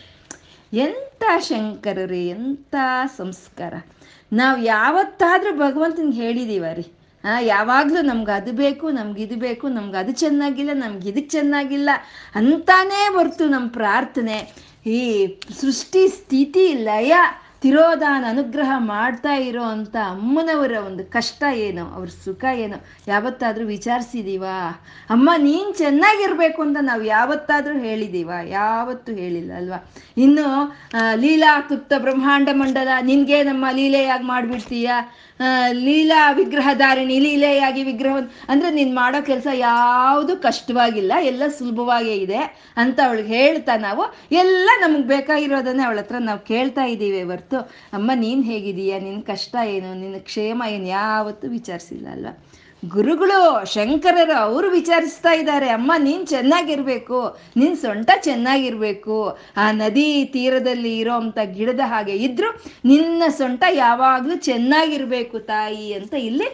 [0.73, 2.75] ಎಂಥ ಶಂಕರರೇ, ಎಂಥ
[3.17, 3.75] ಸಂಸ್ಕಾರ.
[4.33, 6.93] ನಾವು ಯಾವತ್ತಾದ್ರೂ ಭಗವಂತನಿಗೆ ಹೇಳಿದೀವ ರೀ.
[7.41, 11.91] ಯಾವಾಗಲೂ ನಮ್ಗೆ ಅದು ಬೇಕು, ನಮ್ಗೆ ಇದು ಬೇಕು, ನಮ್ಗೆ ಅದು ಚೆನ್ನಾಗಿಲ್ಲ, ನಮ್ಗೆ ಇದಕ್ಕೆ ಚೆನ್ನಾಗಿಲ್ಲ
[12.35, 14.69] ಅಂತಾನೇ ಹೊರ್ತು ನಮ್ಮ ಪ್ರಾರ್ಥನೆ.
[14.87, 15.27] ಈ
[15.61, 17.13] ಸೃಷ್ಟಿ ಸ್ಥಿತಿ ಲಯ
[17.63, 22.77] ತಿರೋಧಾನ ಅನುಗ್ರಹ ಮಾಡ್ತಾ ಇರೋ ಅಂತ ಅಮ್ಮನವರ ಒಂದು ಕಷ್ಟ ಏನು, ಅವ್ರ ಸುಖ ಏನು,
[23.13, 24.57] ಯಾವತ್ತಾದ್ರೂ ವಿಚಾರಿಸಿದೀವಾ?
[25.15, 28.31] ಅಮ್ಮ, ನೀನ್ ಚೆನ್ನಾಗಿರ್ಬೇಕು ಅಂತ ನಾವು ಯಾವತ್ತಾದ್ರೂ ಹೇಳಿದೀವ?
[28.59, 29.81] ಯಾವತ್ತು ಹೇಳಿಲ್ಲ, ಅಲ್ವಾ?
[30.25, 30.47] ಇನ್ನು
[31.25, 34.91] ಲೀಲಾ ತುಪ್ತ ಬ್ರಹ್ಮಾಂಡ ಮಂಡಲ ನಿನ್ಗೆ ನಮ್ಮ ಲೀಲೆಯಾಗಿ ಮಾಡ್ಬಿಡ್ತೀಯ?
[35.87, 38.15] ಲೀಲಾ ವಿಗ್ರಹಧಾರಿಣಿ, ಲೀಲೆಯಾಗಿ ವಿಗ್ರಹ
[38.53, 42.41] ಅಂದ್ರೆ ನೀನ್ ಮಾಡೋ ಕೆಲಸ ಯಾವುದು ಕಷ್ಟವಾಗಿಲ್ಲ, ಎಲ್ಲ ಸುಲಭವಾಗೇ ಇದೆ
[42.83, 44.05] ಅಂತ ಅವಳಿಗೆ ಹೇಳ್ತಾ ನಾವು,
[44.43, 49.91] ಎಲ್ಲ ನಮ್ಗೆ ಬೇಕಾಗಿರೋದನ್ನೇ ಅವಳ ಹತ್ರ ನಾವು ಕೇಳ್ತಾ ಇದ್ದೀವಿ ಹೊರ್ತು ಅಮ್ಮ, ನೀನ್ ಹೇಗಿದೀಯ ನಿನ್ ಕಷ್ಟ ಏನು?
[50.01, 50.87] ನಿನ್ನ ಕ್ಷೇಮ ಏನು?
[51.01, 52.33] ಯಾವತ್ತೂ ವಿಚಾರಿಸಿಲ್ಲ ಅಲ್ವಾ?
[52.83, 53.39] ಗುರುಗಳು,
[53.75, 55.69] ಶಂಕರರು ಅವರು ವಿಚಾರಿಸ್ತಾ ಇದ್ದಾರೆ.
[55.69, 57.19] ಅಮ್ಮ, ನೀನ್ ಚೆನ್ನಾಗಿರ್ಬೇಕು.
[57.57, 59.17] ನಿನ್ ಸೊಂಟ ಚೆನ್ನಾಗಿರ್ಬೇಕು.
[59.57, 62.51] ಆ ನದಿ ತೀರದಲ್ಲಿ ಇರೋಂಥ ಗಿಡದ ಹಾಗೆ ಇದ್ರು
[62.85, 66.49] ನಿನ್ನ ಸೊಂಟ ಯಾವಾಗ್ಲೂ ಚೆನ್ನಾಗಿರ್ಬೇಕು ತಾಯಿ ಅಂತ ಇಲ್ಲಿ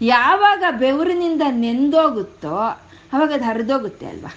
[0.00, 2.56] ಯಾವಾಗ ಬೆವರಿನಿಂದ ನೆಂದೋಗುತ್ತೋ
[3.12, 4.34] ಅವಾಗ ಅದು ಹರಿದೋಗುತ್ತೆ ಅಲ್ವಾ?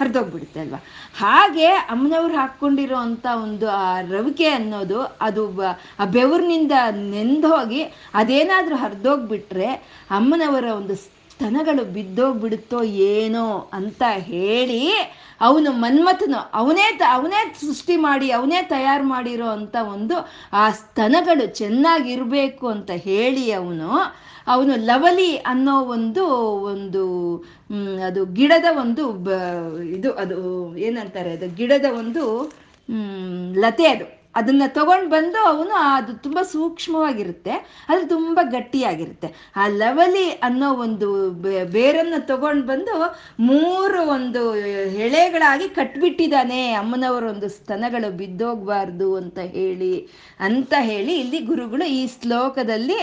[0.00, 0.84] ಹರಿದೋಗ್ಬಿಡುತ್ತೆ ಅಲ್ವಾ?
[1.18, 5.62] ಹಾಗೆ ಅಮ್ಮನವ್ರು ಹಾಕ್ಕೊಂಡಿರೋ ಅಂಥ ಒಂದು, ಆ ರವಿಕೆ ಅನ್ನೋದು, ಅದು
[5.98, 7.82] ಆ ಬೆವರಿನಿಂದ ನೆಂದೋಗಿ
[8.14, 9.66] ಅದೇನಾದರೂ ಹರಿದೋಗ್ಬಿಟ್ರೆ
[10.10, 10.94] ಅಮ್ಮನವರ ಒಂದು
[11.34, 12.78] ಸ್ತನಗಳು ಬಿದ್ದೋಗ್ಬಿಡುತ್ತೋ
[13.12, 14.82] ಏನೋ ಅಂತ ಹೇಳಿ
[15.40, 20.16] ಅವನು ಮನ್ಮಥನು, ಅವನೇ ತ, ಅವನೇ ಸೃಷ್ಟಿ ಮಾಡಿ, ಅವನೇ ತಯಾರು ಮಾಡಿರೋ ಅಂತ ಒಂದು
[20.52, 23.88] ಆ ಸ್ತನಗಳು ಚೆನ್ನಾಗಿರಬೇಕು ಅಂತ ಹೇಳಿ ಅವನು
[24.46, 26.24] ಅವನು ಲವಲಿ ಅನ್ನೋ ಒಂದು
[26.72, 27.02] ಒಂದು
[28.06, 29.04] ಅದು ಗಿಡದ ಒಂದು
[29.96, 30.38] ಇದು ಅದು
[30.78, 32.24] ಏನಂತಾರೆ ಅದು ಗಿಡದ ಒಂದು
[33.60, 34.06] ಲತೆ ಅದು.
[34.34, 37.54] ಅದನ್ನ ತಗೊಂಡು ಬಂದು ಅವನು ಅದು ತುಂಬ ಸೂಕ್ಷ್ಮವಾಗಿರುತ್ತೆ,
[37.88, 39.28] ಅದು ತುಂಬ ಗಟ್ಟಿಯಾಗಿರುತ್ತೆ.
[39.56, 41.08] ಆ ಲವಲಿ ಅನ್ನೋ ಒಂದು
[41.76, 42.94] ಬೇರನ್ನ ತಗೊಂಡು ಬಂದು
[43.50, 44.42] ಮೂರು ಒಂದು
[45.06, 46.60] ಎಳೆಗಳಾಗಿ ಕಟ್ಬಿಟ್ಟಿದ್ದಾನೆ.
[46.82, 49.94] ಅಮ್ಮನವರ ಒಂದು ಸ್ತನಗಳು ಬಿದ್ದೋಗ್ಬಾರ್ದು ಅಂತ ಹೇಳಿ
[50.40, 52.98] ಅಂತ ಹೇಳಿ ಇಲ್ಲಿ ಗುರುಗಳು ಈ ಶ್ಲೋಕದಲ್ಲಿ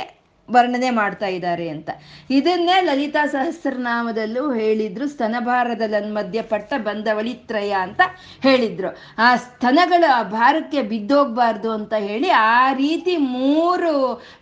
[0.54, 1.90] ವರ್ಣನೆ ಮಾಡ್ತಾ ಇದ್ದಾರೆ ಅಂತ.
[2.30, 5.08] ಇದನ್ನೇ ಲಲಿತಾ ಸಹಸ್ರನಾಮದಲ್ಲೂ ಹೇಳಿದ್ರು.
[5.08, 5.82] ಸ್ತನಭಾರದ
[6.14, 8.02] ಮಧ್ಯ ಪಟ್ಟ ಬಂದವಳಿತ್ರಯ ಅಂತ
[8.42, 8.90] ಹೇಳಿದ್ರು.
[9.18, 13.94] ಆ ಸ್ತನಗಳು ಆ ಭಾರಕ್ಕೆ ಬಿದ್ದೋಗ್ಬಾರ್ದು ಅಂತ ಹೇಳಿ ಆ ರೀತಿ ಮೂರು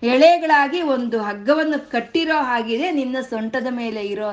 [0.04, 4.28] ಎಳೆಗಳಾಗಿ ಒಂದು ಹಗ್ಗವನ್ನು ಕಟ್ಟಿರೋ ಹಾಗಿದೆ ನಿನ್ನ ಸೊಂಟದ ಮೇಲೆ ಇರೋ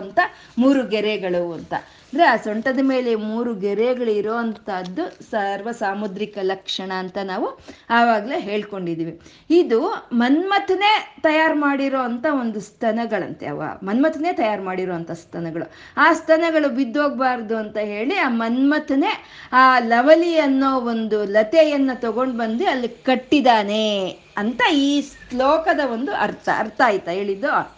[0.58, 1.74] ಮೂರು ಗೆರೆಗಳು ಅಂತ.
[2.16, 7.58] ಅಂದ್ರೆ ಆ ಸೊಂಟದ ಮೇಲೆ ಮೂರು ಗೆರೆಗಳು ಇರೋ ಅಂಥದ್ದು ಸರ್ವ ಸಾಮುದ್ರಿಕ ಲಕ್ಷಣ ಅಂತ ನಾವು
[7.90, 9.20] ಆವಾಗಲೇ ಹೇಳ್ಕೊಂಡಿದೀವಿ.
[9.50, 13.62] ಇದು ಮನ್ಮಥನೇ ತಯಾರ್ ಮಾಡಿರೋ ಅಂಥ ಒಂದು ಸ್ತನಗಳಂತೆ ಅವ.
[13.82, 15.72] ಮನ್ಮಥನೇ ತಯಾರು ಮಾಡಿರೋ ಅಂಥ ಸ್ತನಗಳು.
[15.96, 22.88] ಆ ಸ್ತನಗಳು ಬಿದ್ದೋಗ್ಬಾರ್ದು ಅಂತ ಹೇಳಿ ಆ ಮನ್ಮಥನೇ ಆ ಲವಲಿ ಅನ್ನೋ ಒಂದು ಲತೆಯನ್ನ ತಗೊಂಡ್ ಬಂದು ಅಲ್ಲಿ
[22.88, 27.76] ಕಟ್ಟಿದಾನೆ ಅಂತ ಈ ಶ್ಲೋಕದ ಒಂದು ಅರ್ಥ ಅರ್ಥ ಆಯ್ತಾ ಹೇಳಿದ್ದು?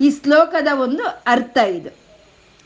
[0.00, 1.99] ಈ ಶ್ಲೋಕದ ಒಂದು ಅರ್ಥ ಇದು.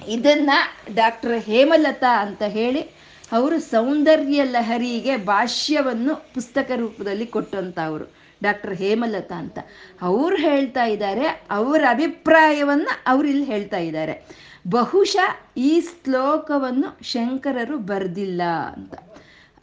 [0.08, 0.50] ಇದನ್ನ
[0.94, 9.58] ಡಾಕ್ಟರ್ ಹೇಮಲತಾ ಅಂತ ಹೇಳಿ ಅವರು ಸೌಂದರ್ಯ ಲಹರಿಗೆ ಭಾಷ್ಯವನ್ನು ಪುಸ್ತಕ ರೂಪದಲ್ಲಿ ಕೊಟ್ಟಂಥವ್ರು ಡಾಕ್ಟರ್ ಹೇಮಲತಾ ಅಂತ.
[10.02, 14.28] ಅವ್ರು ಹೇಳ್ತಾ ಇದ್ದಾರೆ, ಅವರ ಅಭಿಪ್ರಾಯವನ್ನ ಅವ್ರು ಇಲ್ಲಿ ಹೇಳ್ತಾ ಇದ್ದಾರೆ.
[14.68, 18.94] ಬಹುಶಃ ಈ ಶ್ಲೋಕವನ್ನು ಶಂಕರರು ಬರೆದಿಲ್ಲ ಅಂತ.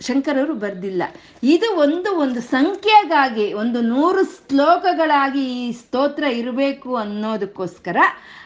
[0.02, 1.04] ಶಂಕರರು ಬರ್ದಿಲ್ಲ.
[1.44, 7.98] ಇದು ಒಂದು ಒಂದು ಸಂಖ್ಯೆಗಾಗಿ, ಒಂದು ನೂರು ಶ್ಲೋಕಗಳಾಗಿ ಈ ಸ್ತೋತ್ರ ಇರಬೇಕು ಅನ್ನೋದಕ್ಕೋಸ್ಕರ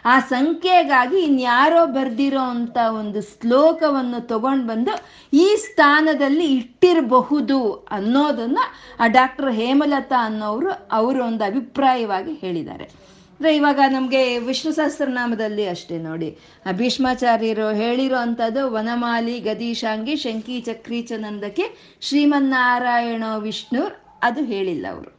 [0.05, 4.93] ಆ ಸಂಖ್ಯೆಗಾಗಿ ಇನ್ಯಾರೋ ಬರ್ದಿರೋ ಅಂತ ಒಂದು ಶ್ಲೋಕವನ್ನು ತಗೊಂಡು ಬಂದು
[5.33, 7.59] ಈ ಸ್ಥಾನದಲ್ಲಿ ಇಟ್ಟಿರಬಹುದು
[7.91, 8.65] ಅನ್ನೋದನ್ನು
[8.99, 12.87] ಆ ಡಾಕ್ಟರ್ ಹೇಮಲತಾ ಅನ್ನೋರು ಅವರು ಒಂದು ಅಭಿಪ್ರಾಯವಾಗಿ ಹೇಳಿದ್ದಾರೆ.
[13.35, 16.37] ಅಂದ್ರೆ ಇವಾಗ ನಮಗೆ ವಿಷ್ಣು ಸಹಸ್ರನಾಮದಲ್ಲಿ ಅಷ್ಟೇ ನೋಡಿ.
[16.71, 21.63] ಭೀಷ್ಮಾಚಾರ್ಯರು ಹೇಳಿರೋ ಅಂಥದ್ದು ವನಮಾಲಿ, ಗದೀಶಾಂಗಿ, ಶಂಕಿ ಚಕ್ರಿ ಚನಂದಕ್ಕೆ
[22.01, 25.15] ಶ್ರೀಮನ್ನಾರಾಯಣ ವಿಷ್ಣು ಅದು ಹೇಳಿಲ್ಲ ಅವರು.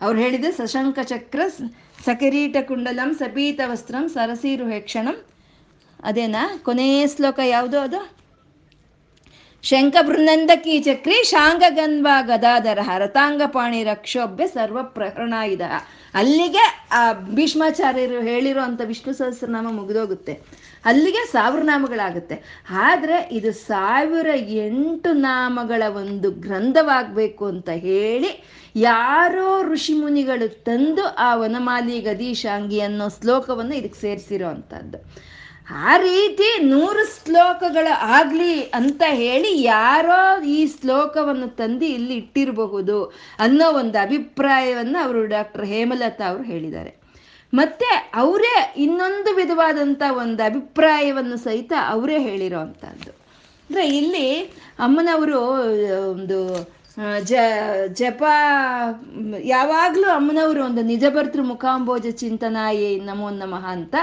[0.00, 1.40] ಅವ್ರು ಹೇಳಿದೆ ಸಶಂಕ ಚಕ್ರ,
[2.04, 5.24] ಸಕಿರೀಟ ಕುಂಡಲಂ, ಸಪೀತ ವಸ್ತ್ರಂ, ಸರಸೀರು ಹೆಕ್ಷಣಂ.
[6.02, 6.56] ಅದೇನಾ?
[6.62, 8.15] ಕೊನೆಯ ಶ್ಲೋಕ ಯಾವುದು ಅದು?
[9.68, 15.60] ಶಂಕ ಕೀಚಕ್ರಿ ಚಕ್ರಿ ಶಾಂಗಗನ್ವ ಗದಾಧರ ರತಾಂಗಪಾಣಿ ರಕ್ಷೋಭ್ಯ ಸರ್ವ ಪ್ರಹರಣಾಯುಧ
[16.14, 20.32] ಅಲ್ಲಿಗೆ, ಆ, ಭೀಷ್ಮಾಚಾರ್ಯರು ಹೇಳಿರೋ ಅಂತ ವಿಷ್ಣು ಸಹಸ್ರನಾಮ ಮುಗಿದೋಗುತ್ತೆ.
[20.84, 28.44] ಅಲ್ಲಿಗೆ ಸಾವಿರ ನಾಮಗಳಾಗುತ್ತೆ ಆದರೆ, ಇದು ಸಾವಿರ ಎಂಟು ನಾಮಗಳ ಒಂದು ಗ್ರಂಥವಾಗಬೇಕು ಅಂತ ಹೇಳಿ
[28.76, 35.26] ಯಾರೋ ಋಷಿ ಮುನಿಗಳು ತಂದು ಆ ವನಮಾಲಿ ಗದೀಶಾಂಗಿ ಅನ್ನೋ ಶ್ಲೋಕವನ್ನು ಇದಕ್ಕೆ ಸೇರಿಸಿರೋ ಅಂಥದ್ದು
[35.70, 43.04] ಆ ರೀತಿ ನೂರು ಶ್ಲೋಕಗಳು ಆಗ್ಲಿ ಅಂತ ಹೇಳಿ ಯಾರೋ ಈ ಶ್ಲೋಕವನ್ನು ತಂದು ಇಲ್ಲಿ ಇಟ್ಟಿರಬಹುದು
[43.38, 47.06] ಅನ್ನೋ ಒಂದು ಅಭಿಪ್ರಾಯವನ್ನು ಅವರು ಡಾಕ್ಟರ್ ಹೇಮಲತಾ ಅವರು ಹೇಳಿದ್ದಾರೆ.
[47.54, 53.12] ಮತ್ತೆ ಅವರೇ ಇನ್ನೊಂದು ವಿಧವಾದಂಥ ಒಂದು ಅಭಿಪ್ರಾಯವನ್ನು ಸಹಿತ ಅವರೇ ಹೇಳಿರೋ ಅಂಥದ್ದು.
[53.70, 54.42] ಅಂದರೆ ಇಲ್ಲಿ
[54.78, 55.40] ಅಮ್ಮನವರು
[56.10, 56.38] ಒಂದು
[57.30, 57.32] ಜ,
[57.98, 58.22] ಜಪ
[59.54, 63.94] ಯಾವಾಗಲೂ ಅಮ್ಮನವರು ಒಂದು ನಿಜ ಭರ್ತೃ ಮುಖಾಂಬೋಜ ಚಿಂತನಾಯೇ ನಮೋ ನಮಃ ಅಂತ,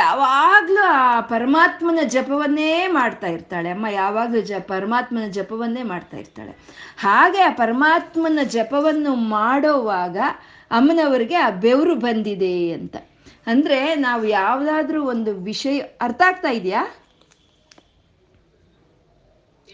[0.00, 3.70] ಯಾವಾಗಲೂ ಆ ಪರಮಾತ್ಮನ ಜಪವನ್ನೇ ಮಾಡ್ತಾ ಇರ್ತಾಳೆ.
[3.76, 6.52] ಅಮ್ಮ ಯಾವಾಗಲೂ ಜ, ಪರಮಾತ್ಮನ ಜಪವನ್ನೇ ಮಾಡ್ತಾ ಇರ್ತಾಳೆ.
[7.06, 10.18] ಹಾಗೆ ಆ ಪರಮಾತ್ಮನ ಜಪವನ್ನು ಮಾಡೋವಾಗ
[10.70, 12.96] ಅಮ್ಮನವರಿಗೆ ಆ ಬೆವರು ಬಂದಿದೆ ಅಂತ.
[13.46, 16.84] ಅಂದರೆ ನಾವು ಯಾವುದಾದ್ರೂ ಒಂದು ವಿಷಯ, ಅರ್ಥ ಆಗ್ತಾ ಇದೆಯಾ?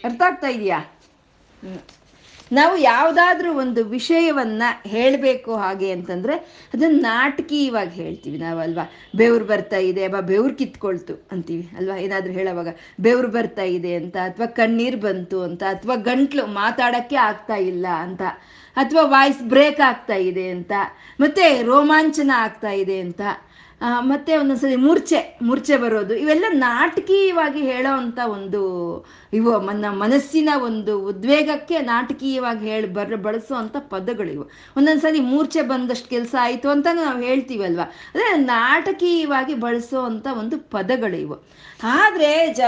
[0.03, 0.81] ಅರ್ಥ ಆಗ್ತಾ ಇದೆಯಾ.
[2.51, 6.35] ನಾವು ಯಾವುದಾದ್ರೂ ಒಂದು ವಿಷಯವನ್ನ ಹೇಳಬೇಕು ಹಾಗೆ ಅಂತಂದ್ರೆ
[6.73, 8.91] ಅದನ್ನ ನಾಟಕೀಯವಾಗಿ ಹೇಳ್ತೀವಿ ನಾವು ಅಲ್ವಾ?
[9.15, 11.97] ಬೆವ್ರು ಬರ್ತಾ ಇದೆ, ಅಬ್ಬ, ಬೆವ್ರು ಕಿತ್ಕೊಳ್ತು ಅಂತೀವಿ ಅಲ್ವಾ?
[11.97, 12.67] ಏನಾದ್ರೂ ಹೇಳೋವಾಗ,
[12.99, 18.21] ಬೆವ್ರು ಬರ್ತಾ ಇದೆ ಅಂತ, ಅಥವಾ ಕಣ್ಣೀರು ಬಂತು ಅಂತ, ಅಥವಾ ಗಂಟ್ಲು ಮಾತಾಡಕ್ಕೆ ಆಗ್ತಾ ಇಲ್ಲ ಅಂತ,
[18.75, 20.71] ಅಥವಾ ವಾಯ್ಸ್ ಬ್ರೇಕ್ ಆಗ್ತಾ ಇದೆ ಅಂತ,
[21.19, 23.21] ಮತ್ತೆ ರೋಮಾಂಚನ ಆಗ್ತಾ ಇದೆ ಅಂತ
[23.81, 26.13] ಮತ್ತೆ ಒಂದೊಂದ್ಸರಿ ಮೂರ್ಛೆ ಮೂರ್ಛೆ ಬರೋದು.
[26.15, 28.61] ಇವೆಲ್ಲ ನಾಟಕೀಯವಾಗಿ ಹೇಳೋ ಅಂತ ಒಂದು
[29.33, 34.45] ಇವು ನನ್ನ ಮನಸ್ಸಿನ ಒಂದು ಉದ್ವೇಗಕ್ಕೆ ನಾಟಕೀಯವಾಗಿ ಹೇಳಿ ಬರ್, ಬಳಸುವಂಥ ಪದಗಳಿವು
[34.77, 37.85] ಒಂದೊಂದ್ಸಲಿ ಮೂರ್ಛೆ ಬಂದಷ್ಟು ಕೆಲಸ ಆಯಿತು ಅಂತ ನಾವು ಹೇಳ್ತೀವಲ್ವ?
[38.11, 41.37] ಅಂದರೆ ನಾಟಕೀಯವಾಗಿ ಬಳಸುವಂಥ ಒಂದು ಪದಗಳಿವು
[41.97, 42.61] ಆದರೆ ಜ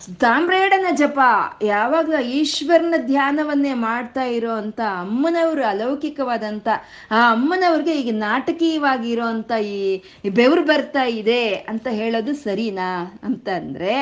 [0.00, 1.18] ತಾಮ್ರೇಡನ ಜಪ.
[1.62, 6.68] ಯಾವಾಗಲೂ ಈಶ್ವರನ ಧ್ಯಾನವನ್ನೇ ಮಾಡ್ತಾ ಇರೋ ಅಂತ ಅಮ್ಮನವರು ಅಲೌಕಿಕವಾದಂಥ
[7.10, 13.20] ಆ ಅಮ್ಮನವ್ರಿಗೆ ಈಗ ನಾಟಕೀಯವಾಗಿ ಇರೋ ಈ ಈ ಬೆವರು ಬರ್ತಾ ಇದೆ ಅಂತ ಹೇಳೋದು ಸರಿನಾ?
[13.22, 13.94] ಅಂತಂದ್ರೆ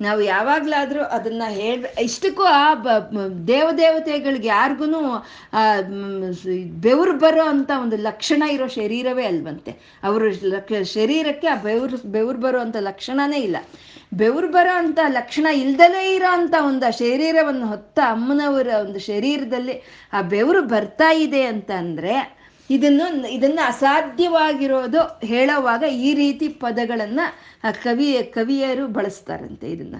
[0.00, 2.74] ನಾವು ಯಾವಾಗಲಾದರೂ ಅದನ್ನ ಹೇಳ್ ಇಷ್ಟಕ್ಕೂ ಆ
[3.48, 4.86] ದೇವದೇವತೆಗಳಿಗೆ ಯಾರಿಗೂ
[6.80, 9.72] ಬೆವರು ಬರೋ ಅಂತ ಒಂದು ಲಕ್ಷಣ ಇರೋ ಶರೀರವೇ ಅಲ್ವಂತೆ.
[10.02, 10.34] ಅವರು
[10.84, 13.56] ಶರೀರಕ್ಕೆ ಆ ಬೆವರು ಬೆವರು ಬರೋ ಅಂತ ಲಕ್ಷಣನೇ ಇಲ್ಲ.
[14.14, 19.76] ಬೆವರು ಬರೋ ಅಂತ ಲಕ್ಷಣ ಇಲ್ದಲೇ ಇರೋ ಅಂತ ಒಂದು ಶರೀರವನ್ನು ಹೊತ್ತ ಅಮ್ಮನವರ ಒಂದು ಶರೀರದಲ್ಲಿ
[20.12, 22.39] ಆ ಬೆವರು ಬರ್ತಾ ಇದೆ ಅಂತ ಅಂದ್ರೆ
[22.70, 27.20] ಇದನ್ನು, ಇದನ್ನ ಅಸಾಧ್ಯವಾಗಿರೋದು ಹೇಳೋವಾಗ ಈ ರೀತಿ ಪದಗಳನ್ನ
[27.72, 29.96] ಕವಿ, ಕವಿಯರು ಬಳಸ್ತಾರಂತೆ ಇದನ್ನ.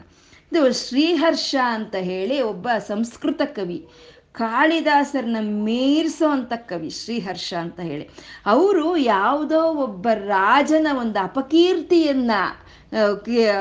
[0.52, 3.88] ಇದು ಶ್ರೀಹರ್ಷ ಅಂತ ಹೇಳಿ ಒಬ್ಬ ಸಂಸ್ಕೃತ ಕವಿ,
[4.32, 8.08] ಕಾಳಿದಾಸರನ್ನ ಮೀರಿಸೋ ಅಂತ ಕವಿ ಶ್ರೀಹರ್ಷ ಅಂತ ಹೇಳಿ.
[8.46, 12.30] ಅವರು ಯಾವುದೋ ಒಬ್ಬ ರಾಜನ ಒಂದು ಅಪಕೀರ್ತಿಯನ್ನ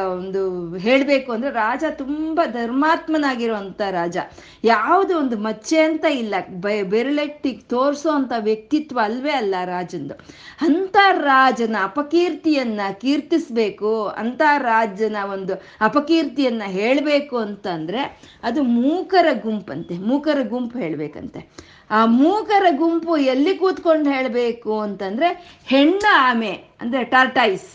[0.08, 4.18] ಒಂದು ಹೇಳಬೇಕು ಅಂದ್ರೆ ರಾಜ ತುಂಬ ಧರ್ಮಾತ್ಮನಾಗಿರುವಂಥ ರಾಜ.
[4.64, 6.36] ಯಾವುದು ಒಂದು ಮಚ್ಚೆ ಅಂತ ಇಲ್ಲ.
[6.50, 10.14] ಬೆ, ಬೆರಳೆಟ್ಟಿ ತೋರಿಸೋ ಅಂಥ ವ್ಯಕ್ತಿತ್ವ ಅಲ್ವೇ ಅಲ್ಲ ರಾಜಂದು.
[10.62, 18.02] ಅಂಥ ರಾಜನ ಅಪಕೀರ್ತಿಯನ್ನ ಕೀರ್ತಿಸ್ಬೇಕು ಅಂಥ ರಾಜನ ಒಂದು ಅಪಕೀರ್ತಿಯನ್ನ ಹೇಳಬೇಕು ಅಂತಂದ್ರೆ
[18.44, 19.98] ಅದು ಮೂಕರ ಗುಂಪಂತೆ.
[19.98, 21.42] ಮೂಕರ ಗುಂಪು ಹೇಳ್ಬೇಕಂತೆ.
[21.92, 25.30] ಆ ಮೂಕರ ಗುಂಪು ಎಲ್ಲಿ ಕೂತ್ಕೊಂಡು ಹೇಳಬೇಕು ಅಂತಂದ್ರೆ
[25.66, 27.72] ಹೆಣ್ಣು ಆಮೆ, ಅಂದ್ರೆ ಟಾರ್ಟೈಸ್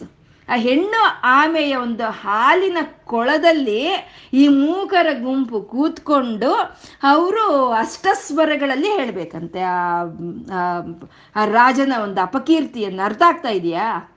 [0.48, 3.88] ಆ ಹೆಣ್ಣು ಆಮೆಯ ಒಂದು ಹಾಲಿನ ಕೊಳದಲ್ಲಿ
[4.32, 6.54] ಈ ಮೂಕರ ಗುಂಪು ಕೂತ್ಕೊಂಡು
[7.02, 9.60] ಅವರು ಅಷ್ಟಸ್ವರಗಳಲ್ಲಿ ಹೇಳಬೇಕಂತೆ.
[9.60, 14.10] ಆ ರಾಜನ ಒಂದು ಅಪಕೀರ್ತಿಯನ್ನು ಅರ್ಥ ಆಗ್ತಾ ಇದೆಯಾ?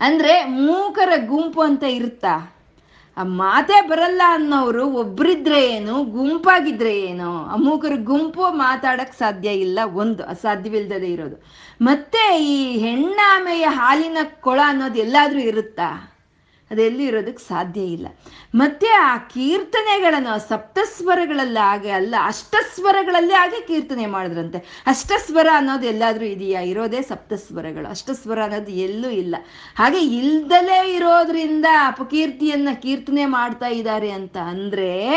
[0.00, 2.51] ಅಂದ್ರೆ ಮೂಕರ ಗುಂಪು ಅಂತ ಇರುತ್ತಾ?
[3.16, 7.44] ಆ ಮಾತೇ ಬರಲ್ಲ ಅನ್ನೋರು ಒಬ್ರಿದ್ರೆ ಏನು, ಗುಂಪಾಗಿದ್ರೆ ಏನು?
[7.46, 11.44] ಆ ಮೂಕರ ಗುಂಪು ಮಾತಾಡಕ್ ಸಾಧ್ಯ ಇಲ್ಲ ಒಂದು, ಅಸಾಧ್ಯವಿಲ್ದದೆ ಇರೋದು.
[11.82, 16.11] ಮತ್ತೆ ಈ ಹೆಣ್ಣಾಮೆಯ ಹಾಲಿನ ಕೊಳ ಅನ್ನೋದು ಎಲ್ಲಾದ್ರೂ ಇರುತ್ತಾ?
[16.72, 18.06] ಅದೆಲ್ಲೂ ಇರೋದಕ್ಕೆ ಸಾಧ್ಯ ಇಲ್ಲ.
[18.54, 24.82] ಮತ್ತೆ ಆ ಕೀರ್ತನೆಗಳನ್ನು, ಸಪ್ತಸ್ವರಗಳಲ್ಲಿ ಹಾಗೆ ಅಲ್ಲ, ಅಷ್ಟಸ್ವರಗಳಲ್ಲೇ ಹಾಗೆ ಕೀರ್ತನೆ ಮಾಡಿದ್ರಂತೆ.
[24.86, 26.60] ಅಷ್ಟಸ್ವರ ಅನ್ನೋದು ಎಲ್ಲಾದರೂ ಇದೆಯಾ?
[26.60, 27.90] ಇರೋದೇ ಸಪ್ತಸ್ವರಗಳು.
[27.90, 29.36] ಅಷ್ಟಸ್ವರ ಅನ್ನೋದು ಎಲ್ಲೂ ಇಲ್ಲ.
[29.76, 35.08] ಹಾಗೆ ಇಲ್ದಲೇ ಇರೋದ್ರಿಂದ ಅಪಕೀರ್ತಿಯನ್ನ ಕೀರ್ತನೆ ಮಾಡ್ತಾ ಇದ್ದಾರೆ ಅಂತ ಅಂದ್ರೆ,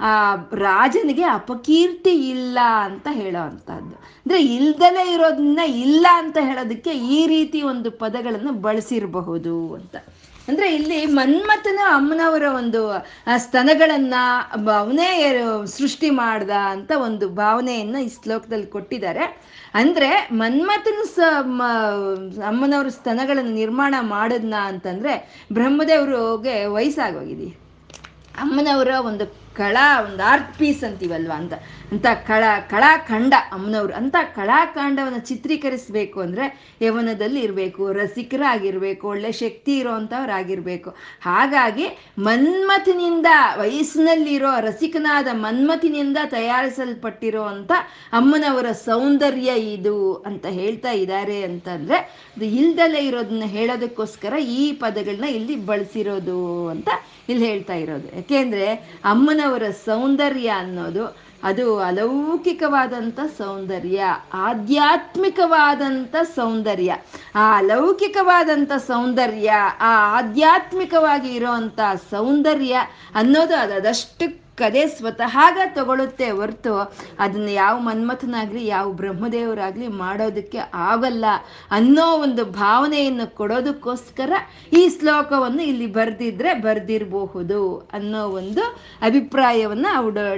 [0.00, 3.94] ಆ, ರಾಜನಿಗೆ ಅಪಕೀರ್ತಿ ಇಲ್ಲ ಅಂತ ಹೇಳೋ ಅಂಥದ್ದು.
[3.96, 9.96] ಅಂದ್ರೆ ಇಲ್ದಲೇ ಇರೋದನ್ನ ಇಲ್ಲ ಅಂತ ಹೇಳೋದಕ್ಕೆ ಈ ರೀತಿ ಒಂದು ಪದಗಳನ್ನು ಬಳಸಿರಬಹುದು ಅಂತ.
[10.50, 12.80] ಅಂದ್ರೆ ಇಲ್ಲಿ ಮನ್ಮಥನ ಅಮ್ಮನವರ ಒಂದು
[13.44, 14.14] ಸ್ತನಗಳನ್ನ
[14.76, 15.08] ಅವನೇ
[15.76, 19.24] ಸೃಷ್ಟಿ ಮಾಡ್ದ ಅಂತ ಒಂದು ಭಾವನೆಯನ್ನ ಈ ಶ್ಲೋಕದಲ್ಲಿ ಕೊಟ್ಟಿದ್ದಾರೆ.
[19.74, 20.10] ಅಂದ್ರೆ
[20.42, 21.18] ಮನ್ಮಥನ ಸ
[22.50, 25.14] ಅಮ್ಮನವ್ರ ಸ್ತನಗಳನ್ನು ನಿರ್ಮಾಣ ಮಾಡದ್ನ ಅಂತಂದ್ರೆ
[25.52, 27.48] ಬ್ರಹ್ಮದೇವ್ರಿಗೆ ವಯಸ್ಸಾಗೋಗಿದೆ.
[28.44, 29.24] ಅಮ್ಮನವರ ಒಂದು
[29.60, 31.54] ಕಳ, ಒಂದು ಆರ್ಟ್ ಪೀಸ್ ಅಂತೀವಲ್ವಾ ಅಂತ.
[31.92, 33.94] ಅಂತ ಕಳ, ಕಳಾಖಂಡ ಅಮ್ಮನವ್ರು.
[33.94, 36.44] ಅಂತ ಕಳಾಖಂಡವನ್ನು ಚಿತ್ರೀಕರಿಸ್ಬೇಕು ಅಂದ್ರೆ
[36.82, 40.90] ಯವನದಲ್ಲಿ ಇರಬೇಕು, ರಸಿಕರಾಗಿರ್ಬೇಕು, ಒಳ್ಳೆ ಶಕ್ತಿ ಇರೋವಂಥವ್ರಾಗಿರ್ಬೇಕು
[41.22, 41.86] ಹಾಗಾಗಿ
[42.18, 43.26] ಮನ್ಮಥನಿಂದ,
[43.60, 47.72] ವಯಸ್ಸಿನಲ್ಲಿರೋ, ರಸಿಕನಾದ ಮನ್ಮಥಿನಿಂದ ತಯಾರಿಸಲ್ಪಟ್ಟಿರೋ ಅಂತ
[48.12, 51.98] ಅಮ್ಮನವರ ಸೌಂದರ್ಯ ಇದು ಅಂತ ಹೇಳ್ತಾ ಇದ್ದಾರೆ ಅಂತಂದ್ರೆ
[52.36, 56.88] ಅದು ಇಲ್ದಲೇ ಇರೋದನ್ನ ಹೇಳೋದಕ್ಕೋಸ್ಕರ ಈ ಪದಗಳನ್ನ ಇಲ್ಲಿ ಬಳಸಿರೋದು ಅಂತ
[57.28, 58.08] ಇಲ್ಲಿ ಹೇಳ್ತಾ ಇರೋದು.
[58.16, 58.66] ಯಾಕೆಂದ್ರೆ
[59.04, 66.96] ಅಮ್ಮನವರ ಸೌಂದರ್ಯ ಅನ್ನೋದು ಅದು ಅಲೌಕಿಕವಾದಂತ ಸೌಂದರ್ಯ ಆಧ್ಯಾತ್ಮಿಕವಾದಂಥ ಸೌಂದರ್ಯ.
[67.34, 72.78] ಆ ಅಲೌಕಿಕವಾದಂಥ ಸೌಂದರ್ಯ, ಆ ಆಧ್ಯಾತ್ಮಿಕವಾಗಿ ಇರೋವಂಥ ಸೌಂದರ್ಯ
[73.14, 73.74] ಅನ್ನೋದು ಅದು
[74.60, 76.72] ಅದಷ್ಟಕ್ಕದೇ ಸ್ವತಃಗ ತಗೊಳುತ್ತೆ ಹೊರ್ತು
[77.18, 81.24] ಅದನ್ನ ಯಾವ ಮನ್ಮಥನಾಗ್ಲಿ, ಯಾವ ಬ್ರಹ್ಮದೇವರಾಗ್ಲಿ ಮಾಡೋದಕ್ಕೆ ಆಗಲ್ಲ
[81.70, 84.32] ಅನ್ನೋ ಒಂದು ಭಾವನೆಯನ್ನು ಕೊಡೋದಕ್ಕೋಸ್ಕರ
[84.72, 88.64] ಈ ಶ್ಲೋಕವನ್ನು ಇಲ್ಲಿ ಬರೆದಿದ್ರೆ ಬರೆದಿರಬಹುದು ಅನ್ನೋ ಒಂದು
[89.02, 89.86] ಅಭಿಪ್ರಾಯವನ್ನ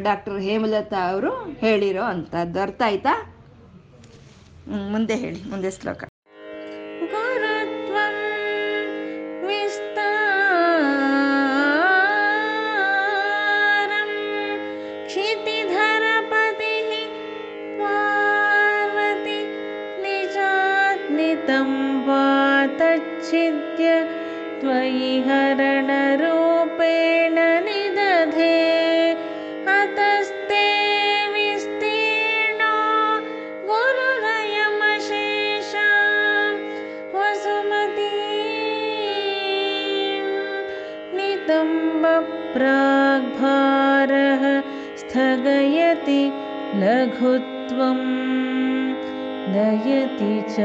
[0.08, 1.32] ಡಾಕ್ಟರ್ ಹೇಮಲತಾ ಅವರು
[1.64, 2.61] ಹೇಳಿರೋ ಅಂಥದ್ದು.
[2.61, 3.14] ಅರ್ಥ ಆಯ್ತಾ?
[4.94, 6.12] ಮುಂದೆ ಹೇಳಿ, ಮುಂದೆ ಶ್ಲೋಕ.
[47.21, 48.00] लघुत्वं
[49.54, 50.56] दयति च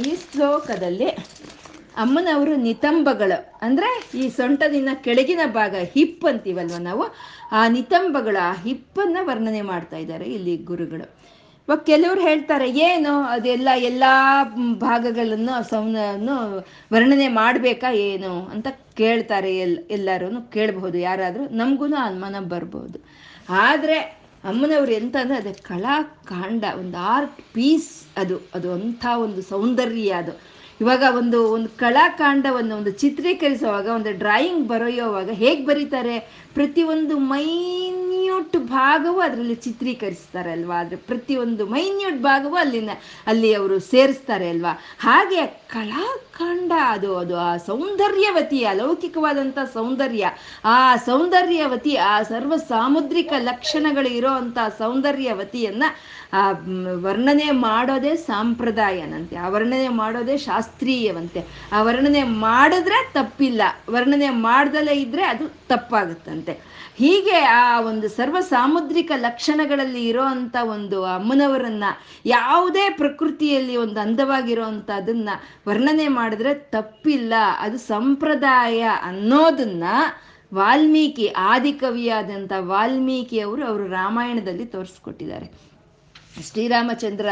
[0.00, 1.08] ಈ ಶ್ಲೋಕದಲ್ಲಿ
[1.94, 3.88] ಅಮ್ಮನವರು ನಿತಂಬಗಳು ಅಂದ್ರೆ
[4.20, 7.04] ಈ ಸೊಂಟದಿನ ಕೆಳಗಿನ ಭಾಗ ಹಿಪ್ ಅಂತೀವಲ್ವ ನಾವು
[7.52, 11.06] ಆ ನಿತಂಬಗಳ ಆ ಹಿಪ್ಪನ್ನ ವರ್ಣನೆ ಮಾಡ್ತಾ ಇದ್ದಾರೆ ಇಲ್ಲಿ ಗುರುಗಳು
[11.67, 14.03] ಇವಾಗ ಕೆಲವ್ರು ಹೇಳ್ತಾರೆ, ಏನು ಅದೆಲ್ಲ ಎಲ್ಲ
[14.87, 16.35] ಭಾಗಗಳನ್ನು ಸೌನನ್ನು
[16.93, 18.33] ವರ್ಣನೆ ಮಾಡಬೇಕಾ ಏನು?
[18.53, 18.67] ಅಂತ
[19.01, 22.99] ಕೇಳ್ತಾರೆ ಎಲ್ ಎಲ್ಲರೂ ಕೇಳಬಹುದು, ಯಾರಾದರೂ ನಮಗೂ ಅನುಮಾನ ಬರ್ಬೋದು.
[23.67, 23.97] ಆದರೆ
[24.51, 25.95] ಅಮ್ಮನವ್ರು ಎಂತ ಅಂದರೆ ಕಲಾ
[26.29, 30.33] ಕಲಾಕಾಂಡ ಒಂದು ಆರ್ಟ್ ಪೀಸ್ ಅದು ಅದು ಅಂಥ ಒಂದು ಸೌಂದರ್ಯ ಅದು.
[30.81, 36.19] ಇವಾಗ ಒಂದು ಒಂದು ಕಲಾಕಾಂಡವನ್ನು ಒಂದು ಚಿತ್ರೀಕರಿಸುವಾಗ, ಒಂದು ಡ್ರಾಯಿಂಗ್ ಬರೆಯುವಾಗ ಹೇಗೆ ಬರೀತಾರೆ?
[36.53, 40.75] ಪ್ರತಿಯೊಂದು ಮೈನ್ಯೂಟ್ ಭಾಗವೂ ಅದರಲ್ಲಿ ಚಿತ್ರೀಕರಿಸ್ತಾರೆ ಅಲ್ವಾ?
[40.75, 42.89] ಆದರೆ ಪ್ರತಿಯೊಂದು ಮೈನ್ಯೂಟ್ ಭಾಗವೂ ಅಲ್ಲಿನ,
[43.27, 44.81] ಅಲ್ಲಿ ಅವರು ಸೇರಿಸ್ತಾರೆ ಅಲ್ವಾ?
[44.99, 50.29] ಹಾಗೆ ಕಲಾಕಾಂಡ ಅದು ಅದು ಆ ಸೌಂದರ್ಯವತಿ, ಅಲೌಕಿಕವಾದಂಥ ಸೌಂದರ್ಯ,
[50.65, 55.83] ಆ ಸೌಂದರ್ಯವತಿ, ಆ ಸರ್ವ ಸಾಮುದ್ರಿಕ ಲಕ್ಷಣಗಳು ಇರೋ ಅಂಥ ಸೌಂದರ್ಯವತಿಯನ್ನ
[56.33, 56.51] ಆ
[56.93, 65.47] ವರ್ಣನೆ ಮಾಡೋದೇ ಸಾಂಪ್ರದಾಯನಂತೆ, ಆ ವರ್ಣನೆ ಮಾಡೋದೇ ಶಾಸ್ತ್ರೀಯವಂತೆ, ಆ ವರ್ಣನೆ ಮಾಡಿದ್ರೆ ತಪ್ಪಿಲ್ಲ, ವರ್ಣನೆ ಮಾಡ್ದಲೇ ಇದ್ರೆ ಅದು
[65.67, 66.73] ತಪ್ಪಾಗುತ್ತಂತೆ.
[66.95, 71.83] ಹೀಗೆ ಆ ಒಂದು ಸರ್ವ ಸಾಮುದ್ರಿಕ ಲಕ್ಷಣಗಳಲ್ಲಿ ಇರೋ ಅಂಥ ಒಂದು ಅಮ್ಮನವರನ್ನ,
[72.25, 74.65] ಯಾವುದೇ ಪ್ರಕೃತಿಯಲ್ಲಿ ಒಂದು ಅಂದವಾಗಿರೋ
[74.95, 75.29] ಅದನ್ನ
[75.67, 79.83] ವರ್ಣನೆ ಮಾಡಿದ್ರೆ ತಪ್ಪಿಲ್ಲ, ಅದು ಸಂಪ್ರದಾಯ ಅನ್ನೋದನ್ನ
[80.53, 85.72] ವಾಲ್ಮೀಕಿ, ಆದಿಕವಿಯಾದಂಥ ವಾಲ್ಮೀಕಿ ಅವರು ಅವರು ರಾಮಾಯಣದಲ್ಲಿ ತೋರಿಸ್ಕೊಟ್ಟಿದ್ದಾರೆ.
[86.41, 87.29] ಶ್ರೀರಾಮಚಂದ್ರ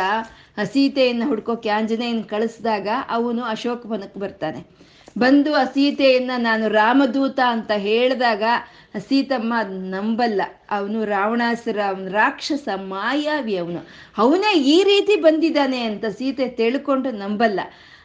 [0.63, 4.65] ಸೀತೆಯನ್ನು ಹುಡ್ಕೋಕೆ ಆಂಜನೇಯನ ಕಳಿಸಿದಾಗ ಅವನು ಅಶೋಕ ಅಶೋಕವನಕ್ಕೆ ಬರ್ತಾನೆ.
[5.17, 8.43] ಬಂದು ಆ ಸೀತೆಯನ್ನು ನಾನು ರಾಮದೂತ ಅಂತ ಹೇಳಿದಾಗ
[9.09, 10.41] ಸೀತಮ್ಮ ನಂಬಲ್ಲ.
[10.71, 13.87] ಅವನು ರಾವಣಾಸುರ, ಅವನು ರಾಕ್ಷಸ, ಮಾಯಾವಿ ಅವನು.
[14.17, 17.59] ಅವನೇ ಈ ರೀತಿ ಬಂದಿದ್ದಾನೆ ಅಂತ ಸೀತೆ ತಿಳ್ಕೊಂಡು ನಂಬಲ್ಲ.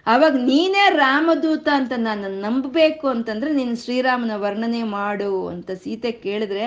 [0.07, 6.67] ಅವಾಗ ನೀನೇ ರಾಮದೂತ ಅಂತ ನಾನು ನಂಬಬೇಕು ಅಂತಂದ್ರೆ ನೀನು ಶ್ರೀರಾಮನ ವರ್ಣನೆ ಮಾಡು ಅಂತ ಸೀತೆ ಕೇಳಿದ್ರೆ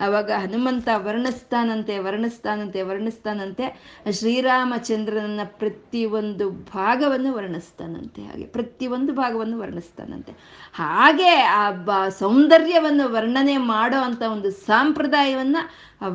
[0.00, 3.66] ಅವಾಗ ಹನುಮಂತ ವರ್ಣಿಸ್ತಾನಂತೆ ವರ್ಣಿಸ್ತಾನಂತೆ ವರ್ಣಿಸ್ತಾನಂತೆ
[4.12, 10.34] ಶ್ರೀರಾಮಚಂದ್ರನ ಪ್ರತಿಯೊಂದು ಭಾಗವನ್ನು ವರ್ಣಿಸ್ತಾನಂತೆ ಹಾಗೆ ಪ್ರತಿಯೊಂದು ಭಾಗವನ್ನು ವರ್ಣಿಸ್ತಾನಂತೆ
[10.74, 15.56] ಹಾಗೆ ಆ ಬ ಸೌಂದರ್ಯವನ್ನು ವರ್ಣನೆ ಮಾಡೋ ಅಂತ ಒಂದು ಸಾಂಪ್ರದಾಯವನ್ನ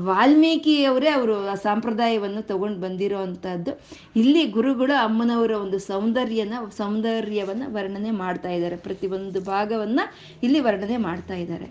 [0.08, 3.72] ವಾಲ್ಮೀಕಿಯವರೇ ಅವರು ಆ ಸಂಪ್ರದಾಯವನ್ನು ತಗೊಂಡು ಬಂದಿರೋ ಅಂಥದ್ದು
[4.16, 8.76] ಇಲ್ಲಿ ಗುರುಗಳು ಅಮ್ಮನವರ ಒಂದು ಸೌಂದರ್ಯನ, ಸೌಂದರ್ಯವನ್ನು ವರ್ಣನೆ ಮಾಡ್ತಾ ಇದ್ದಾರೆ.
[8.76, 10.00] ಪ್ರತಿಯೊಂದು ಭಾಗವನ್ನ
[10.44, 11.68] ಇಲ್ಲಿ ವರ್ಣನೆ ಮಾಡ್ತಾ ಇದ್ದಾರೆ.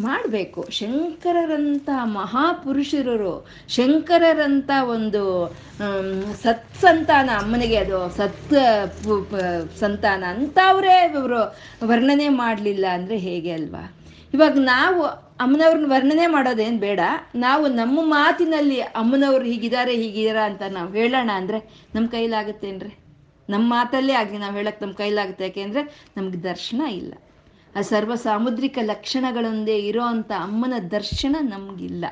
[0.00, 0.60] ಮಾಡಬೇಕು.
[0.70, 3.32] ಶಂಕರರಂಥ ಮಹಾಪುರುಷರು
[3.68, 5.22] ಶಂಕರರಂಥ ಒಂದು
[6.44, 8.54] ಸತ್ಸಂತಾನ, ಅಮ್ಮನಿಗೆ ಅದು ಸತ್
[9.80, 11.40] ಸಂತಾನ ಅಂಥವರೇ ಇವರು
[11.90, 13.84] ವರ್ಣನೆ ಮಾಡಲಿಲ್ಲ ಅಂದರೆ ಹೇಗೆ ಅಲ್ವಾ?
[14.34, 15.02] ಇವಾಗ ನಾವು
[15.40, 17.00] ಅಮ್ಮನವ್ರನ್ನ ವರ್ಣನೆ ಮಾಡೋದೇನ್ ಬೇಡ.
[17.34, 21.58] ನಾವು ನಮ್ಮ ಮಾತಿನಲ್ಲಿ ಅಮ್ಮನವ್ರು ಹೀಗಿದ್ದಾರೆ ಹೀಗಿದಾರ ಅಂತ ನಾವು ಹೇಳೋಣ ಅಂದ್ರೆ
[21.94, 22.92] ನಮ್ಮ ಕೈಲಾಗುತ್ತೇನ್ರಿ
[23.48, 25.44] ನಮ್ಮ ಮಾತಲ್ಲೇ ಆಗಲಿ ನಾವು ಹೇಳಕ್ ನಮ್ಮ ಕೈಲಾಗುತ್ತೆ.
[25.44, 25.82] ಯಾಕೆಂದ್ರೆ
[26.16, 27.12] ನಮ್ಗೆ ದರ್ಶನ ಇಲ್ಲ.
[27.76, 32.04] ಆ ಸರ್ವ ಸಾಮುದ್ರಿಕ ಲಕ್ಷಣಗಳೊಂದೇ ಇರೋ ಅಂಥ ಅಮ್ಮನ ದರ್ಶನ ನಮಗಿಲ್ಲ.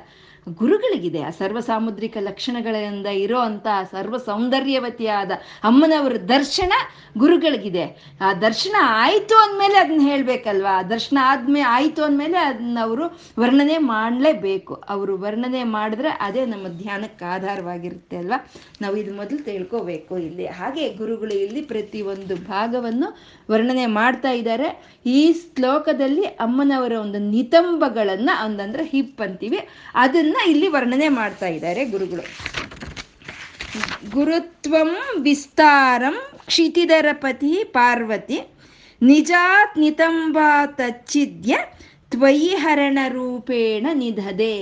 [0.49, 1.23] ಗುರುಗಳಿಗಿದೆ.
[1.23, 5.31] ಆ ಸರ್ವ ಸಾಮುದ್ರಿಕ ಲಕ್ಷಣಗಳಿಂದ ಇರೋ ಅಂತ ಸರ್ವ ಸೌಂದರ್ಯವತಿಯಾದ
[5.65, 6.73] ಅಮ್ಮನವರ ದರ್ಶನ
[7.19, 8.17] ಗುರುಗಳಿಗಿದೆ.
[8.21, 10.83] ಆ ದರ್ಶನ ಆಯಿತು ಅಂದಮೇಲೆ ಅದನ್ನ ಹೇಳಬೇಕಲ್ವಾ?
[10.83, 14.75] ದರ್ಶನ ಆದ್ಮೇಲೆ ಆಯಿತು ಅಂದಮೇಲೆ ಅದನ್ನ ಅವರು ವರ್ಣನೆ ಮಾಡಲೇಬೇಕು.
[14.75, 18.51] ಅವರು ವರ್ಣನೆ ಮಾಡಿದ್ರೆ ಅದೇ ನಮ್ಮ ಧ್ಯಾನಕ್ಕೆ ಆಧಾರವಾಗಿರುತ್ತೆ ಅಲ್ವಾ?
[18.83, 20.47] ನಾವು ಇದು ಮೊದಲು ತಿಳ್ಕೋಬೇಕು ಇಲ್ಲಿ.
[20.47, 23.19] ಹಾಗೆ ಗುರುಗಳು ಇಲ್ಲಿ ಪ್ರತಿಯೊಂದು ಭಾಗವನ್ನು
[23.51, 24.69] ವರ್ಣನೆ ಮಾಡ್ತಾ ಇದ್ದಾರೆ.
[25.07, 29.61] ಈ ಶ್ಲೋಕದಲ್ಲಿ ಅಮ್ಮನವರ ಒಂದು ನಿತಂಬಗಳನ್ನ ಒಂದಂದ್ರೆ ಹಿಪ್ ಅಂತೀವಿ.
[29.95, 32.25] ಅದನ್ನ ಇಲ್ಲಿ ವರ್ಣನೆ ಮಾಡ್ತಾ ಇದ್ದಾರೆ ಗುರುಗಳು.
[34.11, 38.39] ಗುರುತ್ವಂ ವಿಸ್ತಾರಂ ಕ್ಷಿತಿಧರಪತಿ ಪಾರ್ವತಿ
[39.03, 41.57] ನಿಜಾತ್ ನಿತಂಬಾ ತಚ್ಚಿದ್ಯ
[42.11, 44.55] ತ್ವಯಿ ಹರಣ ರೂಪೇಣ ನಿಧದೆ.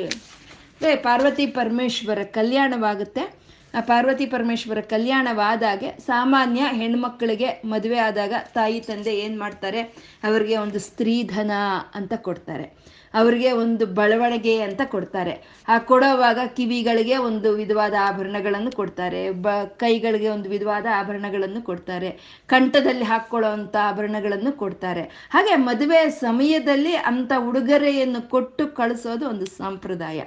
[1.02, 3.45] ಪಾರ್ವತಿ ಪರಮೇಶ್ವರ, ಕಲ್ಯಾಣವಾಗುತ್ತೆ.
[3.80, 9.80] ಪಾರ್ವತಿ ಪರಮೇಶ್ವರ ಕಲ್ಯಾಣವಾದಾಗೆ ಸಾಮಾನ್ಯ ಹೆಣ್ಮಕ್ಳಿಗೆ ಮದುವೆ ಆದಾಗ ತಾಯಿ ತಂದೆ ಏನು ಮಾಡ್ತಾರೆ?
[10.24, 11.50] ಅವರಿಗೆ ಒಂದು ಸ್ತ್ರೀಧನ
[11.94, 12.96] ಅಂತ ಕೊಡ್ತಾರೆ.
[13.14, 15.64] ಅವರಿಗೆ ಒಂದು ಬಳವಣಿಗೆ ಅಂತ ಕೊಡ್ತಾರೆ.
[15.68, 19.30] ಆ ಕೊಡೋವಾಗ ಕಿವಿಗಳಿಗೆ ಒಂದು ವಿಧವಾದ ಆಭರಣಗಳನ್ನು ಕೊಡ್ತಾರೆ.
[19.30, 22.42] ಬ ಕೈಗಳಿಗೆ ಒಂದು ವಿಧವಾದ ಆಭರಣಗಳನ್ನು ಕೊಡ್ತಾರೆ.
[22.46, 25.02] ಕಂಠದಲ್ಲಿ ಹಾಕ್ಕೊಳ್ಳೋ ಅಂಥ ಆಭರಣಗಳನ್ನು ಕೊಡ್ತಾರೆ.
[25.02, 30.20] ಹಾಗೆ ಮದುವೆ ಸಮಯದಲ್ಲಿ ಅಂಥ ಉಡುಗೊರೆಯನ್ನು ಕೊಟ್ಟು ಕಳಿಸೋದು ಒಂದು ಸಂಪ್ರದಾಯ.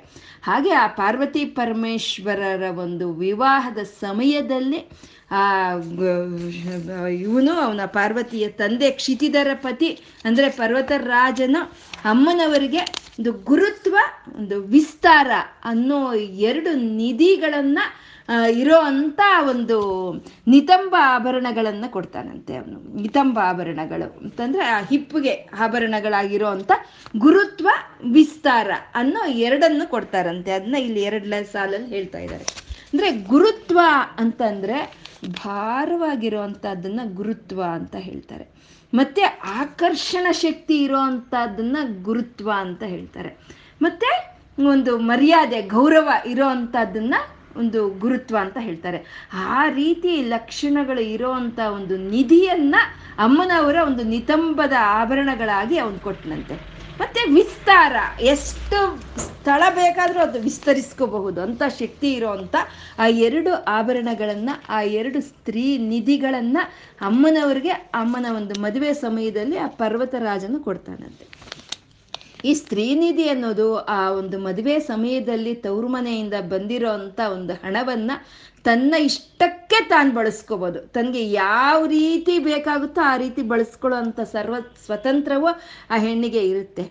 [0.44, 4.80] ಹಾಗೆ ಆ ಪಾರ್ವತಿ ಪರಮೇಶ್ವರರ ಒಂದು ವಿವಾಹದ ಸಮಯದಲ್ಲಿ
[5.32, 5.42] ಆ
[7.22, 9.90] ಇವನು ಅವನ ಪಾರ್ವತಿಯ ತಂದೆ ಕ್ಷಿತಿಧರ ಪತಿ,
[10.26, 11.62] ಅಂದರೆ ಪರ್ವತರಾಜನು
[12.06, 12.80] ಅಮ್ಮನವರಿಗೆ
[13.20, 13.98] ಒಂದು ಗುರುತ್ವ,
[14.36, 15.32] ಒಂದು ವಿಸ್ತಾರ
[15.64, 17.80] ಅನ್ನೋ ಎರಡು ನಿಧಿಗಳನ್ನ
[18.52, 20.14] ಇರೋ ಅಂತ ಒಂದು
[20.48, 23.02] ನಿತಂಬ ಆಭರಣಗಳನ್ನು ಕೊಡ್ತಾನಂತೆ ಅವನು.
[23.02, 24.20] ನಿತಂಬ ಆಭರಣಗಳು.
[24.20, 26.72] ಅಂತಂದ್ರೆ ಆ ಹಿಪ್ಪಿಗೆ ಆಭರಣಗಳಾಗಿರೋ ಅಂತ
[27.18, 27.70] ಗುರುತ್ವ,
[28.12, 30.52] ವಿಸ್ತಾರ ಅನ್ನೋ ಎರಡನ್ನು ಕೊಡ್ತಾರಂತೆ.
[30.52, 32.44] ಅದನ್ನ ಇಲ್ಲಿ ಎರಡನೇ ಸಾಲಲ್ಲಿ ಹೇಳ್ತಾ ಇದ್ದಾರೆ.
[32.94, 33.80] ಅಂದ್ರೆ ಗುರುತ್ವ
[34.18, 34.98] ಅಂತಂದ್ರೆ
[35.28, 38.50] ಭಾರವಾಗಿರೋ ಅಂಥದ್ದನ್ನು ಗುರುತ್ವ ಅಂತ ಹೇಳ್ತಾರೆ.
[38.94, 41.00] ಮತ್ತೆ ಆಕರ್ಷಣ ಶಕ್ತಿ ಇರೋ
[42.02, 43.38] ಗುರುತ್ವ ಅಂತ ಹೇಳ್ತಾರೆ.
[43.82, 46.48] ಮತ್ತೆ ಒಂದು ಮರ್ಯಾದೆ, ಗೌರವ ಇರೋ
[47.58, 49.30] ಒಂದು ಗುರುತ್ವ ಅಂತ ಹೇಳ್ತಾರೆ.
[49.34, 52.76] ಆ ರೀತಿ ಲಕ್ಷಣಗಳು ಇರೋ ಒಂದು ನಿಧಿಯನ್ನ
[53.20, 57.96] ಅಮ್ಮನವರ ಒಂದು ನಿತಂಬದ ಆಭರಣಗಳಾಗಿ ಅವನು ಕೊಟ್ಟನಂತೆ ಮತ್ತೆ ವಿಸ್ತಾರ.
[58.22, 58.80] ಎಷ್ಟು
[59.20, 61.42] ಸ್ಥಳ ಬೇಕಾದರೂ ಅದು ವಿಸ್ತರಿಸ್ಕೋಬಹುದು.
[61.42, 62.56] ಅಂತ ಶಕ್ತಿ ಇರೋವಂಥ
[63.00, 66.72] ಆ ಎರಡು ಆಭರಣಗಳನ್ನು, ಆ ಎರಡು ಸ್ತ್ರೀ ನಿಧಿಗಳನ್ನು
[67.02, 71.28] ಅಮ್ಮನವ್ರಿಗೆ ಅಮ್ಮನ ಒಂದು ಮದುವೆ ಸಮಯದಲ್ಲಿ ಆ ಪರ್ವತರಾಜನು ಕೊಡ್ತಾನಂತೆ.
[72.46, 78.12] ಈ ಸ್ತ್ರೀನಿಧಿ ಅನ್ನೋದು ಆ ಒಂದು ಮದುವೆ ಸಮಯದಲ್ಲಿ ತವರು ಮನೆಯಿಂದ ಬಂದಿರೋ ಅಂಥ ಒಂದು ಹಣವನ್ನ
[78.66, 80.80] ತನ್ನ ಇಷ್ಟಕ್ಕೆ ತಾನು ಬಳಸ್ಕೋಬೋದು.
[80.96, 84.56] ತನಗೆ ಯಾವ ರೀತಿ ಬೇಕಾಗುತ್ತೋ ಆ ರೀತಿ ಬಳಸ್ಕೊಳ್ಳೋ ಅಂಥ ಸರ್ವ
[84.86, 85.50] ಸ್ವತಂತ್ರವೂ
[85.90, 86.84] ಆ ಹೆಣ್ಣಿಗೆ ಇರುತ್ತೆ.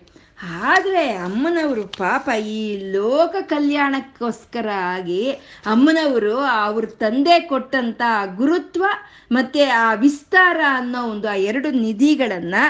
[0.67, 2.61] ಆದರೆ ಅಮ್ಮನವರು ಪಾಪ ಈ
[2.91, 5.23] ಲೋಕ ಕಲ್ಯಾಣಕ್ಕೋಸ್ಕರ ಆಗಿ
[5.65, 8.01] ಅಮ್ಮನವರು ಅವ್ರ ತಂದೆ ಕೊಟ್ಟಂಥ
[8.37, 8.83] ಗುರುತ್ವ
[9.31, 12.63] ಮತ್ತು ಆ ವಿಸ್ತಾರ ಅನ್ನೋ ಒಂದು ಆ ಎರಡು ನಿಧಿಗಳನ್ನು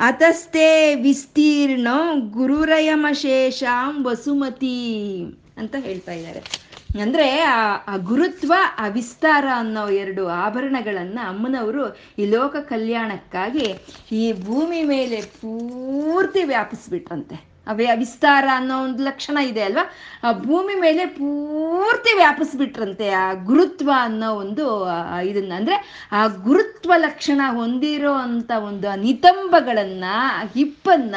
[0.00, 0.68] ಅತಸ್ಥೆ
[1.04, 1.88] ವಿಸ್ತೀರ್ಣ
[2.38, 4.76] ಗುರುರಯಮಶೇಷಾಂ ವಸುಮತಿ
[5.58, 6.42] ಅಂತ ಹೇಳ್ತಾ ಇದ್ದಾರೆ.
[7.00, 13.74] ಅಂದ್ರೆ ಆ ಆ ಗುರುತ್ವ, ಆ ವಿಸ್ತಾರ ಅನ್ನೋ ಎರಡು ಆಭರಣಗಳನ್ನ ಅಮ್ಮನವರು ಈ ಲೋಕ ಕಲ್ಯಾಣಕ್ಕಾಗಿ
[14.12, 17.52] ಈ ಭೂಮಿ ಮೇಲೆ ಪೂರ್ತಿ ವ್ಯಾಪಿಸ್ಬಿಟ್ರಂತೆ.
[17.66, 19.90] ಅವೇ ವಿಸ್ತಾರ ಅನ್ನೋ ಒಂದು ಲಕ್ಷಣ ಇದೆ ಅಲ್ವಾ?
[20.28, 24.64] ಆ ಭೂಮಿ ಮೇಲೆ ಪೂರ್ತಿ ವ್ಯಾಪಿಸ್ಬಿಟ್ರಂತೆ ಆ ಗುರುತ್ವ ಅನ್ನೋ ಒಂದು
[25.22, 25.52] ಇದನ್ನ.
[25.56, 30.04] ಅಂದ್ರೆ ಆ ಗುರುತ್ವ ಲಕ್ಷಣ ಹೊಂದಿರೋ ಅಂತ ಒಂದು ನಿತಂಬಗಳನ್ನ
[30.54, 31.14] ಹಿಪ್ಪನ್ನ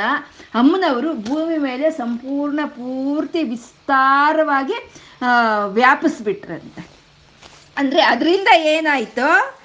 [0.56, 5.05] ಅಮ್ಮನವರು ಭೂಮಿ ಮೇಲೆ ಸಂಪೂರ್ಣ ಪೂರ್ತಿ ವಿಸ್ತಾರವಾಗಿ
[5.68, 6.88] ವ್ಯಾಪಿಸ್ಬಿಟ್ರಂತೆ.
[7.78, 9.60] ಅಂದ್ರೆ ಅದರಿಂದ ಏನಾಯ್ತು?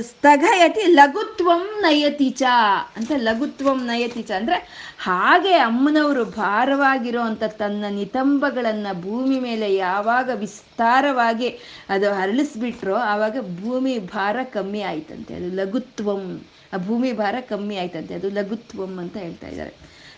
[0.00, 2.42] ಸ್ಥಗಯತಿ ಲಘುತ್ವಂ ನಯತಿಚ
[2.96, 11.48] ಅಂತ ಲಘುತ್ವಂ ನಯತಿಚ ಅಂದ್ರೆ ಹಾಗೆ ಅಮ್ಮನವರು ಭಾರವಾಗಿರೋ ಅಂತ ತನ್ನ ನಿತಂಬಗಳನ್ನು ಭೂಮಿ ಮೇಲೆ ಯಾವಾಗ ವಿಸ್ತಾರವಾಗಿ
[11.88, 15.34] ಅದು ಹರಳಿಸ್ಬಿಟ್ರೋ ಆವಾಗ ಭೂಮಿ ಭಾರ ಕಮ್ಮಿ ಆಯ್ತಂತೆ.
[15.34, 18.14] ಅದು ಲಘುತ್ವಂ, ಆ ಭೂಮಿ ಭಾರ ಕಮ್ಮಿ ಆಯ್ತಂತೆ.
[18.14, 19.74] ಅದು ಲಘುತ್ವಂ ಅಂತ ಹೇಳ್ತಾ ಇದ್ದಾರೆ.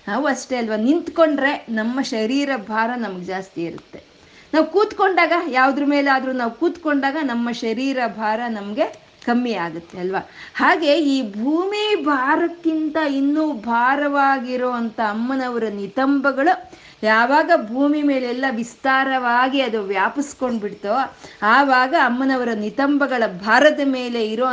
[0.08, 0.76] ನಾವು ಅಷ್ಟೇ ಅಲ್ವಾ?
[0.76, 4.11] ನಿಂತ್ಕೊಂಡ್ರೆ ನಮ್ಮ ಶರೀರ ಭಾರ ನಮ್ಗೆ ಜಾಸ್ತಿ ಇರುತ್ತೆ.
[4.54, 8.86] ನಾವು ಕೂತ್ಕೊಂಡಾಗ ಯಾವುದ್ರ ಮೇಲಾದರೂ ನಾವು ಕೂತ್ಕೊಂಡಾಗ ನಮ್ಮ ಶರೀರ ಭಾರ ನಮಗೆ
[9.26, 10.20] ಕಮ್ಮಿ ಆಗುತ್ತೆ ಅಲ್ವಾ?
[10.54, 16.54] ಹಾಗೆ ಈ ಭೂಮಿ ಭಾರಕ್ಕಿಂತ ಇನ್ನೂ ಭಾರವಾಗಿರೋ ಅಂಥ ಅಮ್ಮನವರ ನಿತಂಬಗಳು
[17.02, 20.96] ಯಾವಾಗ ಭೂಮಿ ಮೇಲೆಲ್ಲ ವಿಸ್ತಾರವಾಗಿ ಅದು ವ್ಯಾಪಿಸ್ಕೊಂಡ್ಬಿಡ್ತೋ,
[21.42, 24.46] ಆವಾಗ ಅಮ್ಮನವರ ನಿತಂಬಗಳ ಭಾರದ ಮೇಲೆ ಇರೋ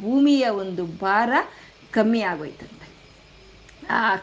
[0.00, 1.32] ಭೂಮಿಯ ಒಂದು ಭಾರ
[1.90, 2.79] ಕಮ್ಮಿ ಆಗೋಯ್ತಂತೆ.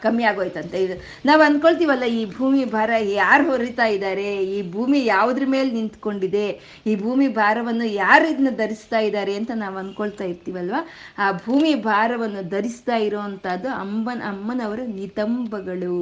[0.04, 0.84] ಕಮ್ಮಿ ಆಗೋಯ್ತಂತೆ.
[0.84, 0.96] ಇದು
[1.26, 6.48] ನಾವು ಅಂದ್ಕೊಳ್ತೀವಲ್ಲ ಈ ಭೂಮಿ ಭಾರ ಯಾರು ಹೊರಿತಾ ಇದ್ದಾರೆ ಈ ಭೂಮಿ ಯಾವುದ್ರ ಮೇಲೆ ನಿಂತ್ಕೊಂಡಿದೆ?
[6.88, 10.76] ಈ ಭೂಮಿ ಭಾರವನ್ನು ಯಾರು ಇದನ್ನ ಧರಿಸ್ತಾ ಇದ್ದಾರೆ ಅಂತ ನಾವು ಅಂದ್ಕೊಳ್ತಾ ಇರ್ತೀವಲ್ವ?
[11.18, 16.00] ಆ ಭೂಮಿ ಭಾರವನ್ನು ಧರಿಸ್ತಾ ಇರೋವಂಥದ್ದು ಅಮ್ಮನ ಅಮ್ಮನವರ ನಿತಂಬಗಳು.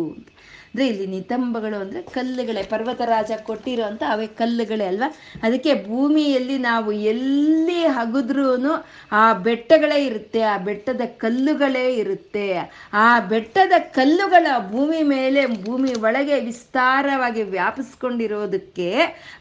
[0.75, 5.07] ಅಂದರೆ ಇಲ್ಲಿ ನಿತಂಬಗಳು ಅಂದ್ರೆ ಕಲ್ಲುಗಳೇ, ಪರ್ವತರಾಜ ಕೊಟ್ಟಿರೋ ಅಂತ ಅವೇ ಕಲ್ಲುಗಳೇ ಅಲ್ವಾ?
[5.43, 8.71] ಅದಕ್ಕೆ ಭೂಮಿಯಲ್ಲಿ ನಾವು ಎಲ್ಲಿ ಹಗುದ್ರೂನು
[9.11, 12.47] ಆ ಬೆಟ್ಟಗಳೇ ಇರುತ್ತೆ, ಆ ಬೆಟ್ಟದ ಕಲ್ಲುಗಳೇ ಇರುತ್ತೆ.
[12.93, 18.89] ಆ ಬೆಟ್ಟದ ಕಲ್ಲುಗಳ ಭೂಮಿ ಮೇಲೆ, ಭೂಮಿ ಒಳಗೆ ವಿಸ್ತಾರವಾಗಿ ವ್ಯಾಪಿಸ್ಕೊಂಡಿರೋದಕ್ಕೆ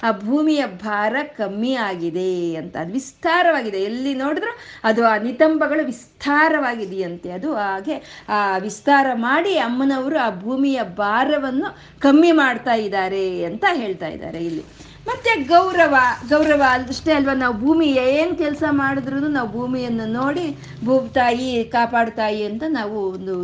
[0.02, 2.76] ಆ ಭೂಮಿಯ ಭಾರ ಕಮ್ಮಿ ಆಗಿದೆ ಅಂತ.
[2.76, 3.80] ಅದು ವಿಸ್ತಾರವಾಗಿದೆ.
[3.82, 4.54] ಎಲ್ಲಿ ನೋಡಿದ್ರು
[4.84, 7.30] ಅದು ಆ ನಿತಂಬಗಳು ವಿಸ್ತಾರವಾಗಿದೆಯಂತೆ.
[7.30, 7.96] ಅದು ಹಾಗೆ
[8.28, 10.80] ಆ ವಿಸ್ತಾರ ಮಾಡಿ ಅಮ್ಮನವರು ಆ ಭೂಮಿಯ
[11.24, 11.68] ಭಾರವನ್ನು
[12.00, 14.64] ಕಮ್ಮಿ ಮಾಡ್ತಾ ಇದ್ದಾರೆ ಅಂತ ಹೇಳ್ತಾ ಇದ್ದಾರೆ ಇಲ್ಲಿ.
[15.06, 15.94] ಮತ್ತೆ ಗೌರವ
[16.28, 20.44] ಗೌರವ ಅಷ್ಟೇ ಅಲ್ವಾ, ನಾವು ಭೂಮಿ ಏನ್ ಕೆಲಸ ಮಾಡಿದ್ರು ನಾವು ಭೂಮಿಯನ್ನು ನೋಡಿ
[20.84, 23.34] ಭೂತಾಯಿ ಕಾಪಾಡ್ತಾಯಿ ಅಂತ ನಾವು ಒಂದು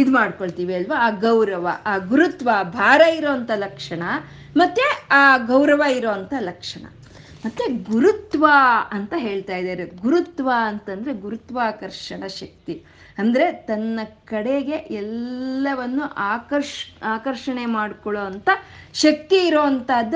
[0.00, 0.96] ಇದು ಮಾಡ್ಕೊಳ್ತೀವಿ ಅಲ್ವಾ?
[1.06, 4.02] ಆ ಗೌರವ, ಆ ಗುರುತ್ವ ಭಾರ ಇರೋಂಥ ಲಕ್ಷಣ,
[4.56, 6.84] ಮತ್ತೆ ಆ ಗೌರವ ಇರೋಂಥ ಲಕ್ಷಣ.
[7.46, 8.46] ಮತ್ತೆ ಗುರುತ್ವ
[8.90, 9.84] ಅಂತ ಹೇಳ್ತಾ ಇದ್ದಾರೆ.
[9.84, 12.84] ಗುರುತ್ವ ಅಂತಂದ್ರೆ ಗುರುತ್ವಾಕರ್ಷಣ ಶಕ್ತಿ.
[13.18, 18.48] ಅಂದ್ರೆ ತನ್ನ ಕಡೆಗೆ ಎಲ್ಲವನ್ನು ಆಕರ್ಷ್, ಆಕರ್ಷಣೆ ಮಾಡ್ಕೊಳ್ಳೋ ಅಂತ
[18.94, 19.60] ಶಕ್ತಿ ಇರೋ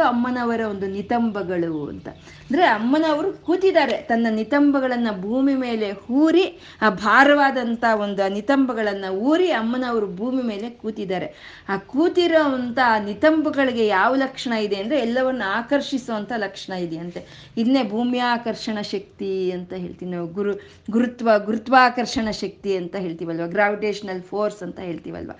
[0.02, 2.08] ಅಮ್ಮನವರ ಒಂದು ನಿತಂಬಗಳು ಅಂತ.
[2.52, 3.96] ಅಂದ್ರೆ ಅಮ್ಮನವರು ಕೂತಿದ್ದಾರೆ.
[3.96, 11.58] ತನ್ನ ನಿತಂಬಗಳನ್ನ ಭೂಮಿ ಮೇಲೆ ಹೂರಿ, ಆ ಭಾರವಾದಂತ ಒಂದು ನಿತಂಬಗಳನ್ನ ಊರಿ ಅಮ್ಮನವರು ಭೂಮಿ ಮೇಲೆ ಕೂತಿದ್ದಾರೆ.
[11.68, 17.50] ಆ ಕೂತಿರೋ ಅಂತ ನಿತಂಬಗಳಿಗೆ ಯಾವ ಲಕ್ಷಣ ಇದೆ ಅಂದ್ರೆ ಎಲ್ಲವನ್ನ ಆಕರ್ಷಿಸುವಂತ ಲಕ್ಷಣ ಇದೆಯಂತೆ.
[17.56, 20.26] ಇದನ್ನೇ ಭೂಮಿಯಾಕರ್ಷಣ ಶಕ್ತಿ ಅಂತ ಹೇಳ್ತೀವಿ ನಾವು.
[20.26, 20.54] ಗುರು,
[20.90, 23.46] ಗುರುತ್ವ, ಗುರುತ್ವಾಕರ್ಷಣ ಶಕ್ತಿ ಅಂತ ಹೇಳ್ತೀವಲ್ವ?
[23.46, 25.30] ಗ್ರಾವಿಟೇಷನಲ್ ಫೋರ್ಸ್ ಅಂತ ಹೇಳ್ತೀವಲ್ವ?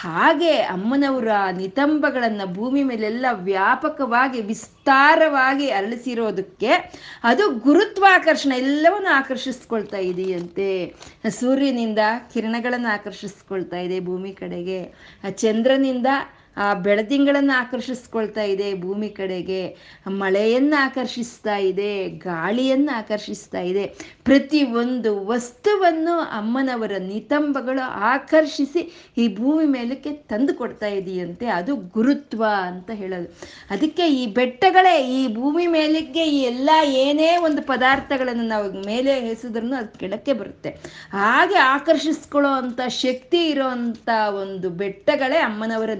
[0.00, 5.70] ಹಾಗೆ ಅಮ್ಮನವರು ಆ ನಿತಂಬಗಳನ್ನ ಭೂಮಿ ಮೇಲೆಲ್ಲ ವ್ಯಾಪಕವಾಗಿ, ವಿಸ್ತಾರವಾಗಿ
[6.60, 10.94] ಅರಳಿಸಿರೋದಕ್ಕೆ ಅದು ಗುರುತ್ವಾಕರ್ಷಣ ಎಲ್ಲವನ್ನು ಆಕರ್ಷಿಸ್ಕೊಳ್ತಾ ಇದೆಯಂತೆ.
[11.30, 11.98] ಸೂರ್ಯನಿಂದ
[12.32, 14.80] ಕಿರಣಗಳನ್ನು ಆಕರ್ಷಿಸ್ಕೊಳ್ತಾ ಇದೆ ಭೂಮಿ ಕಡೆಗೆ.
[15.36, 16.06] ಚಂದ್ರನಿಂದ
[16.64, 19.62] ಆ ಬೆಳದಿಂಗಳನ್ನು ಆಕರ್ಷಿಸ್ಕೊಳ್ತಾ ಇದೆ, ಭೂಮಿ ಕಡೆಗೆ
[20.22, 23.84] ಮಳೆಯನ್ನು ಆಕರ್ಷಿಸ್ತಾ ಇದೆ, ಗಾಳಿಯನ್ನು ಆಕರ್ಷಿಸ್ತಾ ಇದೆ.
[24.24, 28.82] ಪ್ರತಿ ಒಂದು ವಸ್ತುವನ್ನು ಅಮ್ಮನವರ ನಿತಂಬಗಳು ಆಕರ್ಷಿಸಿ
[29.18, 31.46] ಈ ಭೂಮಿ ಮೇಲಕ್ಕೆ ತಂದು ಕೊಡ್ತಾ ಇದೆಯಂತೆ.
[31.58, 33.28] ಅದು ಗುರುತ್ವ ಅಂತ ಹೇಳೋದು.
[33.70, 36.70] ಅದಕ್ಕೆ ಈ ಬೆಟ್ಟಗಳೇ, ಈ ಭೂಮಿ ಮೇಲಕ್ಕೆ ಈ ಎಲ್ಲ
[37.04, 40.70] ಏನೇ ಒಂದು ಪದಾರ್ಥಗಳನ್ನು ನಾವು ಮೇಲೆ ಎಸೆದ್ರೂ ಅದು ಕೆಳಕ್ಕೆ ಬರುತ್ತೆ.
[41.12, 44.08] ಹಾಗೆ ಆಕರ್ಷಿಸ್ಕೊಳ್ಳೋ ಅಂಥ ಶಕ್ತಿ ಇರೋವಂಥ
[44.42, 45.90] ಒಂದು ಬೆಟ್ಟಗಳೇ ಅಮ್ಮನವರ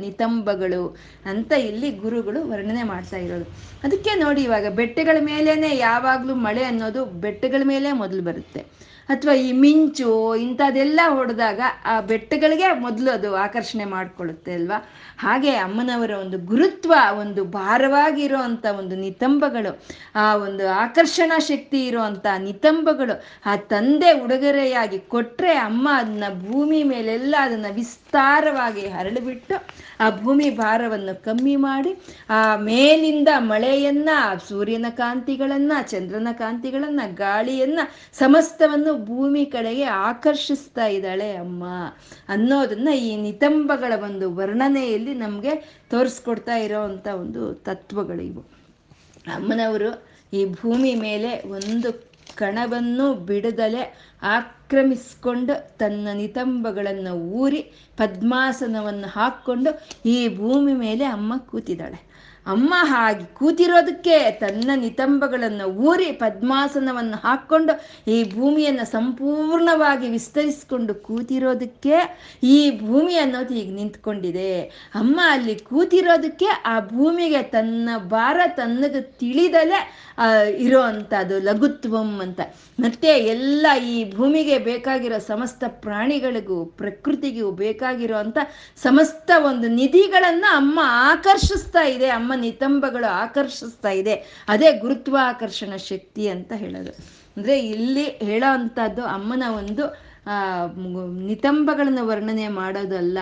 [0.49, 0.82] ನಿತಂಬಗಳು
[1.26, 3.46] ಅಂತ ಇಲ್ಲಿ ಗುರುಗಳು ವರ್ಣನೆ ಮಾಡ್ತಾ ಇರೋದು.
[3.84, 8.61] ಅದಕ್ಕೆ ನೋಡಿ ಇವಾಗ ಬೆಟ್ಟಗಳ ಮೇಲೇನೆ ಯಾವಾಗಲೂ ಮಳೆ ಅನ್ನೋದು ಬೆಟ್ಟಗಳ ಮೇಲೆ ಮೊದಲು ಬರುತ್ತೆ.
[9.09, 14.90] ಅಥವಾ ಈ ಮಿಂಚು, ಇಂಥದ್ದೆಲ್ಲ ಹೊಡೆದಾಗ ಆ ಬೆಟ್ಟಗಳಿಗೆ ಮೊದಲು ಅದು ಆಕರ್ಷಣೆ ಮಾಡಿಕೊಳ್ಳುತ್ತೆ ಅಲ್ವಾ?
[15.18, 19.84] ಹಾಗೆ ಅಮ್ಮನವರ ಒಂದು ಗುರುತ್ವ, ಒಂದು ಭಾರವಾಗಿರೋ ಅಂಥ ಒಂದು ನಿತಂಬಗಳು,
[20.14, 27.74] ಆ ಒಂದು ಆಕರ್ಷಣಾ ಶಕ್ತಿ ಇರುವಂಥ ನಿತಂಬಗಳು, ಆ ತಂದೆ ಉಡುಗೊರೆಯಾಗಿ ಕೊಟ್ಟರೆ ಅಮ್ಮ ಅದನ್ನ ಭೂಮಿ ಮೇಲೆಲ್ಲ ಅದನ್ನು
[27.74, 29.66] ವಿಸ್ತಾರವಾಗಿ ಹರಳಿಬಿಟ್ಟು
[30.00, 31.94] ಆ ಭೂಮಿ ಭಾರವನ್ನು ಕಮ್ಮಿ ಮಾಡಿ,
[32.30, 34.09] ಆ ಮೇಲಿಂದ ಮಳೆಯನ್ನ
[34.48, 37.78] ಸೂರ್ಯನ ಕಾಂತಿಗಳನ್ನ, ಚಂದ್ರನ ಕಾಂತಿಗಳನ್ನ, ಗಾಳಿಯನ್ನ,
[38.12, 41.64] ಸಮಸ್ತವನ್ನು ಭೂಮಿ ಕಡೆಗೆ ಆಕರ್ಷಿಸ್ತಾ ಇದ್ದಾಳೆ ಅಮ್ಮ
[42.28, 48.40] ಅನ್ನೋದನ್ನ ಈ ನಿತಂಬಗಳ ಒಂದು ವರ್ಣನೆಯಲ್ಲಿ ನಮಗೆ ತೋರಿಸ್ಕೊಡ್ತಾ ಇರೋವಂಥ ಒಂದು ತತ್ವಗಳು ಇವು.
[49.34, 57.62] ಅಮ್ಮನವರು ಈ ಭೂಮಿ ಮೇಲೆ ಒಂದು ಕಣವನ್ನು ಬಿಡದಲೆ ಆಕ್ರಮಿಸ್ಕೊಂಡು ತನ್ನ ನಿತಂಬಗಳನ್ನು ಊರಿ
[57.96, 62.07] ಪದ್ಮಾಸನವನ್ನು ಹಾಕ್ಕೊಂಡು ಈ ಭೂಮಿ ಮೇಲೆ ಅಮ್ಮ ಕೂತಿದ್ದಾಳೆ.
[62.49, 67.72] ಅಮ್ಮ ಹಾಗೆ ಕೂತಿರೋದಕ್ಕೆ ತನ್ನ ನಿತಂಬಗಳನ್ನು ಊರಿ ಪದ್ಮಾಸನವನ್ನು ಹಾಕ್ಕೊಂಡು
[68.11, 71.96] ಈ ಭೂಮಿಯನ್ನು ಸಂಪೂರ್ಣವಾಗಿ ವಿಸ್ತರಿಸಿಕೊಂಡು ಕೂತಿರೋದಕ್ಕೆ
[72.42, 74.53] ಈ ಭೂಮಿ ಅನ್ನೋದು ಈಗ ನಿಂತ್ಕೊಂಡಿದೆ.
[74.94, 79.80] ಅಮ್ಮ ಅಲ್ಲಿ ಕೂತಿರೋದಕ್ಕೆ ಆ ಭೂಮಿಗೆ ತನ್ನ ಭಾರ ತನ್ನದು ತಿಳಿದಲೇ
[80.59, 82.40] ಇರೋ ಅಂಥದ್ದು ಲಘುತ್ವಂ ಅಂತ.
[82.80, 88.38] ಮತ್ತೆ ಎಲ್ಲ ಈ ಭೂಮಿಗೆ ಬೇಕಾಗಿರೋ ಸಮಸ್ತ ಪ್ರಾಣಿಗಳಿಗೂ ಪ್ರಕೃತಿಗೂ ಬೇಕಾಗಿರೋ ಅಂತ
[88.82, 90.78] ಸಮಸ್ತ ಒಂದು ನಿಧಿಗಳನ್ನು ಅಮ್ಮ
[91.11, 92.09] ಆಕರ್ಷಿಸ್ತಾ ಇದೆ.
[92.09, 94.16] ಅಮ್ಮ ನಿತಂಬಗಳು ಆಕರ್ಷಿಸ್ತಾ ಇದೆ.
[94.55, 96.93] ಅದೇ ಗುರುತ್ವಾಕರ್ಷಣ ಶಕ್ತಿ ಅಂತ ಹೇಳೋದು.
[97.36, 99.86] ಅಂದರೆ ಇಲ್ಲಿ ಹೇಳೋ ಅಂಥದ್ದು ಅಮ್ಮನ ಒಂದು
[101.28, 103.18] ನಿತಂಬಗಳನ್ನು ವರ್ಣನೆ ಮಾಡೋದಲ್ಲ,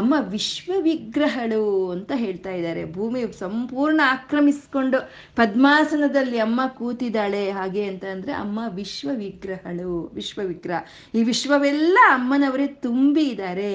[0.00, 1.60] ಅಮ್ಮ ವಿಶ್ವ ವಿಗ್ರಹಗಳು
[1.94, 2.82] ಅಂತ ಹೇಳ್ತಾ ಇದ್ದಾರೆ.
[2.96, 4.98] ಭೂಮಿ ಸಂಪೂರ್ಣ ಆಕ್ರಮಿಸ್ಕೊಂಡು
[5.40, 10.80] ಪದ್ಮಾಸನದಲ್ಲಿ ಅಮ್ಮ ಕೂತಿದ್ದಾಳೆ ಹಾಗೆ ಅಂತ ಅಂದ್ರೆ ಅಮ್ಮ ವಿಶ್ವ ವಿಗ್ರಹಗಳು ವಿಶ್ವ ವಿಗ್ರಹ
[11.18, 13.72] ಈ ವಿಶ್ವವೆಲ್ಲ ಅಮ್ಮನವರೇ ತುಂಬಿ ಇದ್ದಾರೆ.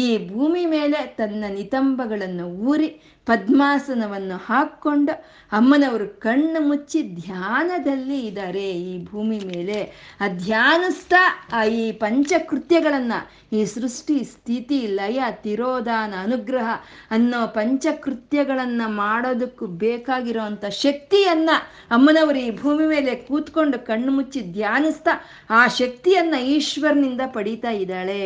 [0.00, 2.90] ಈ ಭೂಮಿ ಮೇಲೆ ತನ್ನ ನಿತಂಬಗಳನ್ನು ಊರಿ
[3.30, 5.14] ಪದ್ಮಾಸನವನ್ನು ಹಾಕ್ಕೊಂಡು
[5.52, 9.78] ಅಮ್ಮನವರು ಕಣ್ಣು ಮುಚ್ಚಿ ಧ್ಯಾನದಲ್ಲಿ ಇದ್ದಾರೆ ಈ ಭೂಮಿ ಮೇಲೆ
[10.20, 11.22] ಆ ಧ್ಯಾನಿಸ್ತಾ
[11.52, 13.18] ಆ ಈ ಪಂಚಕೃತ್ಯಗಳನ್ನು,
[13.56, 16.68] ಈ ಸೃಷ್ಟಿ ಸ್ಥಿತಿ ಲಯ ತಿರೋಧಾನ ಅನುಗ್ರಹ
[17.10, 21.50] ಅನ್ನೋ ಪಂಚಕೃತ್ಯಗಳನ್ನು ಮಾಡೋದಕ್ಕೂ ಬೇಕಾಗಿರೋವಂಥ ಶಕ್ತಿಯನ್ನ
[21.90, 25.14] ಅಮ್ಮನವರು ಈ ಭೂಮಿ ಮೇಲೆ ಕೂತ್ಕೊಂಡು ಕಣ್ಣು ಮುಚ್ಚಿ ಧ್ಯಾನಿಸ್ತಾ
[25.50, 28.22] ಆ ಶಕ್ತಿಯನ್ನ ಈಶ್ವರನಿಂದ ಪಡೀತಾ ಇದ್ದಾಳೆ.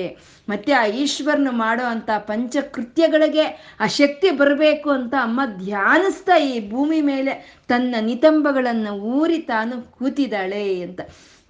[0.48, 3.44] ಮತ್ತೆ ಆ ಈಶ್ವರನ ಮಾಡೋ ಅಂಥ ಪಂಚಕೃತ್ಯಗಳಿಗೆ
[3.80, 11.00] ಆ ಶಕ್ತಿ ಬರಬೇಕು ಅಂತ ಅಮ್ಮ ಧ್ಯಾನಿಸ್ತಾ ಈ ಭೂಮಿ ಮೇಲೆ ತನ್ನ ನಿತಂಬಗಳನ್ನು ಊರಿ ತಾನು ಕೂತಿದ್ದಾಳೆ ಅಂತ.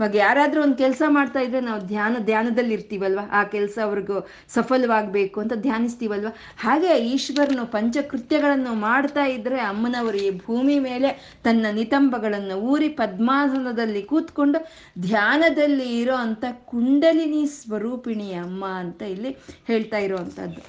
[0.02, 4.16] ಇವಾಗ ಯಾರಾದ್ರೂ ಒಂದು ಕೆಲಸ ಮಾಡ್ತಾ ಇದ್ರೆ ನಾವು ಧ್ಯಾನ ಧ್ಯಾನದಲ್ಲಿ ಇರ್ತೀವಲ್ವ ಆ ಕೆಲಸ ಅವ್ರಿಗೂ
[4.54, 6.30] ಸಫಲವಾಗಬೇಕು ಅಂತ ಧ್ಯಾನಿಸ್ತೀವಲ್ವ?
[6.58, 11.10] ಹಾಗೆ ಈಶ್ವರನು ಪಂಚಕೃತ್ಯಗಳನ್ನು ಮಾಡ್ತಾ ಇದ್ರೆ ಅಮ್ಮನವರು ಈ ಭೂಮಿ ಮೇಲೆ
[11.44, 14.60] ತನ್ನ ನಿತಂಬಗಳನ್ನು ಊರಿ ಪದ್ಮಾಸನದಲ್ಲಿ ಕೂತ್ಕೊಂಡು
[15.06, 19.32] ಧ್ಯಾನದಲ್ಲಿ ಇರೋ ಅಂತ ಕುಂಡಲಿನಿ ಸ್ವರೂಪಿಣಿ ಅಮ್ಮ ಅಂತ ಇಲ್ಲಿ
[19.66, 20.60] ಹೇಳ್ತಾ ಇರೋವಂಥದ್ದು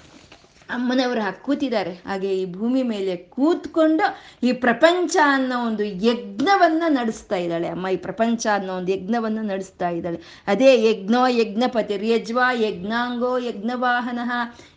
[0.70, 1.94] ಅಮ್ಮನವರು ಹಾಕಿ ಕೂತಿದ್ದಾರೆ.
[1.94, 4.04] ಹಾಗೆ ಈ ಭೂಮಿ ಮೇಲೆ ಕೂತ್ಕೊಂಡು
[4.48, 7.68] ಈ ಪ್ರಪಂಚ ಅನ್ನೋ ಒಂದು ಯಜ್ಞವನ್ನ ನಡೆಸ್ತಾ ಇದ್ದಾಳೆ.
[7.68, 10.44] ಅಮ್ಮ, ಈ ಪ್ರಪಂಚ ಅನ್ನೋ ಒಂದು ಯಜ್ಞವನ್ನ ನಡೆಸ್ತಾ ಇದ್ದಾಳೆ.
[10.48, 14.20] ಅದೇ ಯಜ್ಞೋ ಯಜ್ಞಪತಿ ಯಜ್ವಾ ಯಜ್ಞಾಂಗೋ ಯಜ್ಞವಾಹನ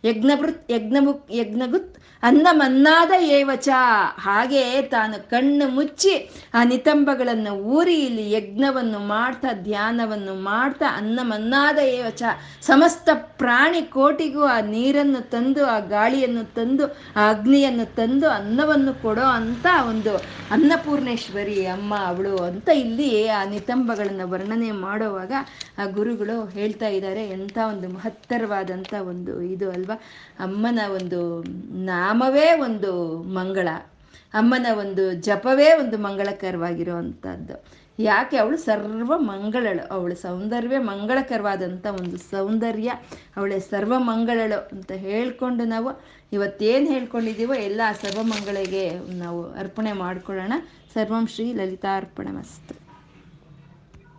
[0.05, 3.69] ಯಜ್ಞಭೃತ್ ಯಜ್ಞಮುಕ್ ಯಜ್ಞಗುತ್ ಅನ್ನಮನ್ನಾದ ಏವಚ.
[4.17, 12.23] ಹಾಗೆ ತಾನು ಕಣ್ಣು ಮುಚ್ಚಿ ಆ ನಿತಂಬಗಳನ್ನು ಊರಿ ಇಲ್ಲಿ ಯಜ್ಞವನ್ನು ಮಾಡ್ತಾ, ಧ್ಯಾನವನ್ನು ಮಾಡ್ತಾ, ಅನ್ನಮನ್ನಾದ ಏವಚ.
[12.61, 19.67] ಸಮಸ್ತ ಪ್ರಾಣಿ ಕೋಟಿಗೂ ಆ ನೀರನ್ನು ತಂದು, ಆ ಗಾಳಿಯನ್ನು ತಂದು, ಆ ಅಗ್ನಿಯನ್ನು ತಂದು, ಅನ್ನವನ್ನು ಕೊಡೋ ಅಂತ
[19.89, 20.15] ಒಂದು
[20.51, 25.31] ಅನ್ನಪೂರ್ಣೇಶ್ವರಿ ಅಮ್ಮ ಅವಳು ಅಂತ ಇಲ್ಲಿ ಆ ನಿತಂಬಗಳನ್ನು ವರ್ಣನೆ ಮಾಡುವಾಗ
[25.77, 27.27] ಆ ಗುರುಗಳು ಹೇಳ್ತಾ ಇದ್ದಾರೆ.
[27.27, 29.95] ಎಂಥ ಒಂದು ಮಹತ್ತರವಾದಂಥ ಒಂದು ಇದು ಅಲ್ವಾ?
[30.39, 31.43] ಅಮ್ಮನ ಒಂದು
[32.07, 33.67] ನಾಮವೇ ಒಂದು ಮಂಗಳ,
[34.33, 37.65] ಅಮ್ಮನ ಒಂದು ಜಪವೇ ಒಂದು ಮಂಗಳಕರವಾಗಿರೋ ಅಂಥದ್ದು
[37.99, 38.37] ಯಾಕೆ?
[38.37, 39.93] ಅವಳು ಸರ್ವ ಮಂಗಳಳು.
[39.93, 42.93] ಅವಳ ಸೌಂದರ್ಯವೇ ಮಂಗಳಕರವಾದಂಥ ಒಂದು ಸೌಂದರ್ಯ.
[43.37, 45.89] ಅವಳೆ ಸರ್ವ ಮಂಗಳಳು ಅಂತ ಹೇಳ್ಕೊಂಡು ನಾವು
[46.33, 50.53] ಇವತ್ತೇನು ಹೇಳ್ಕೊಂಡಿದ್ದೀವೋ ಎಲ್ಲ ಸರ್ವಮಂಗಳಿಗೆ ನಾವು ಅರ್ಪಣೆ ಮಾಡ್ಕೊಳ್ಳೋಣ.
[50.93, 52.76] ಸರ್ವಂ ಶ್ರೀ ಲಲಿತಾರ್ಪಣ ಮಸ್ತು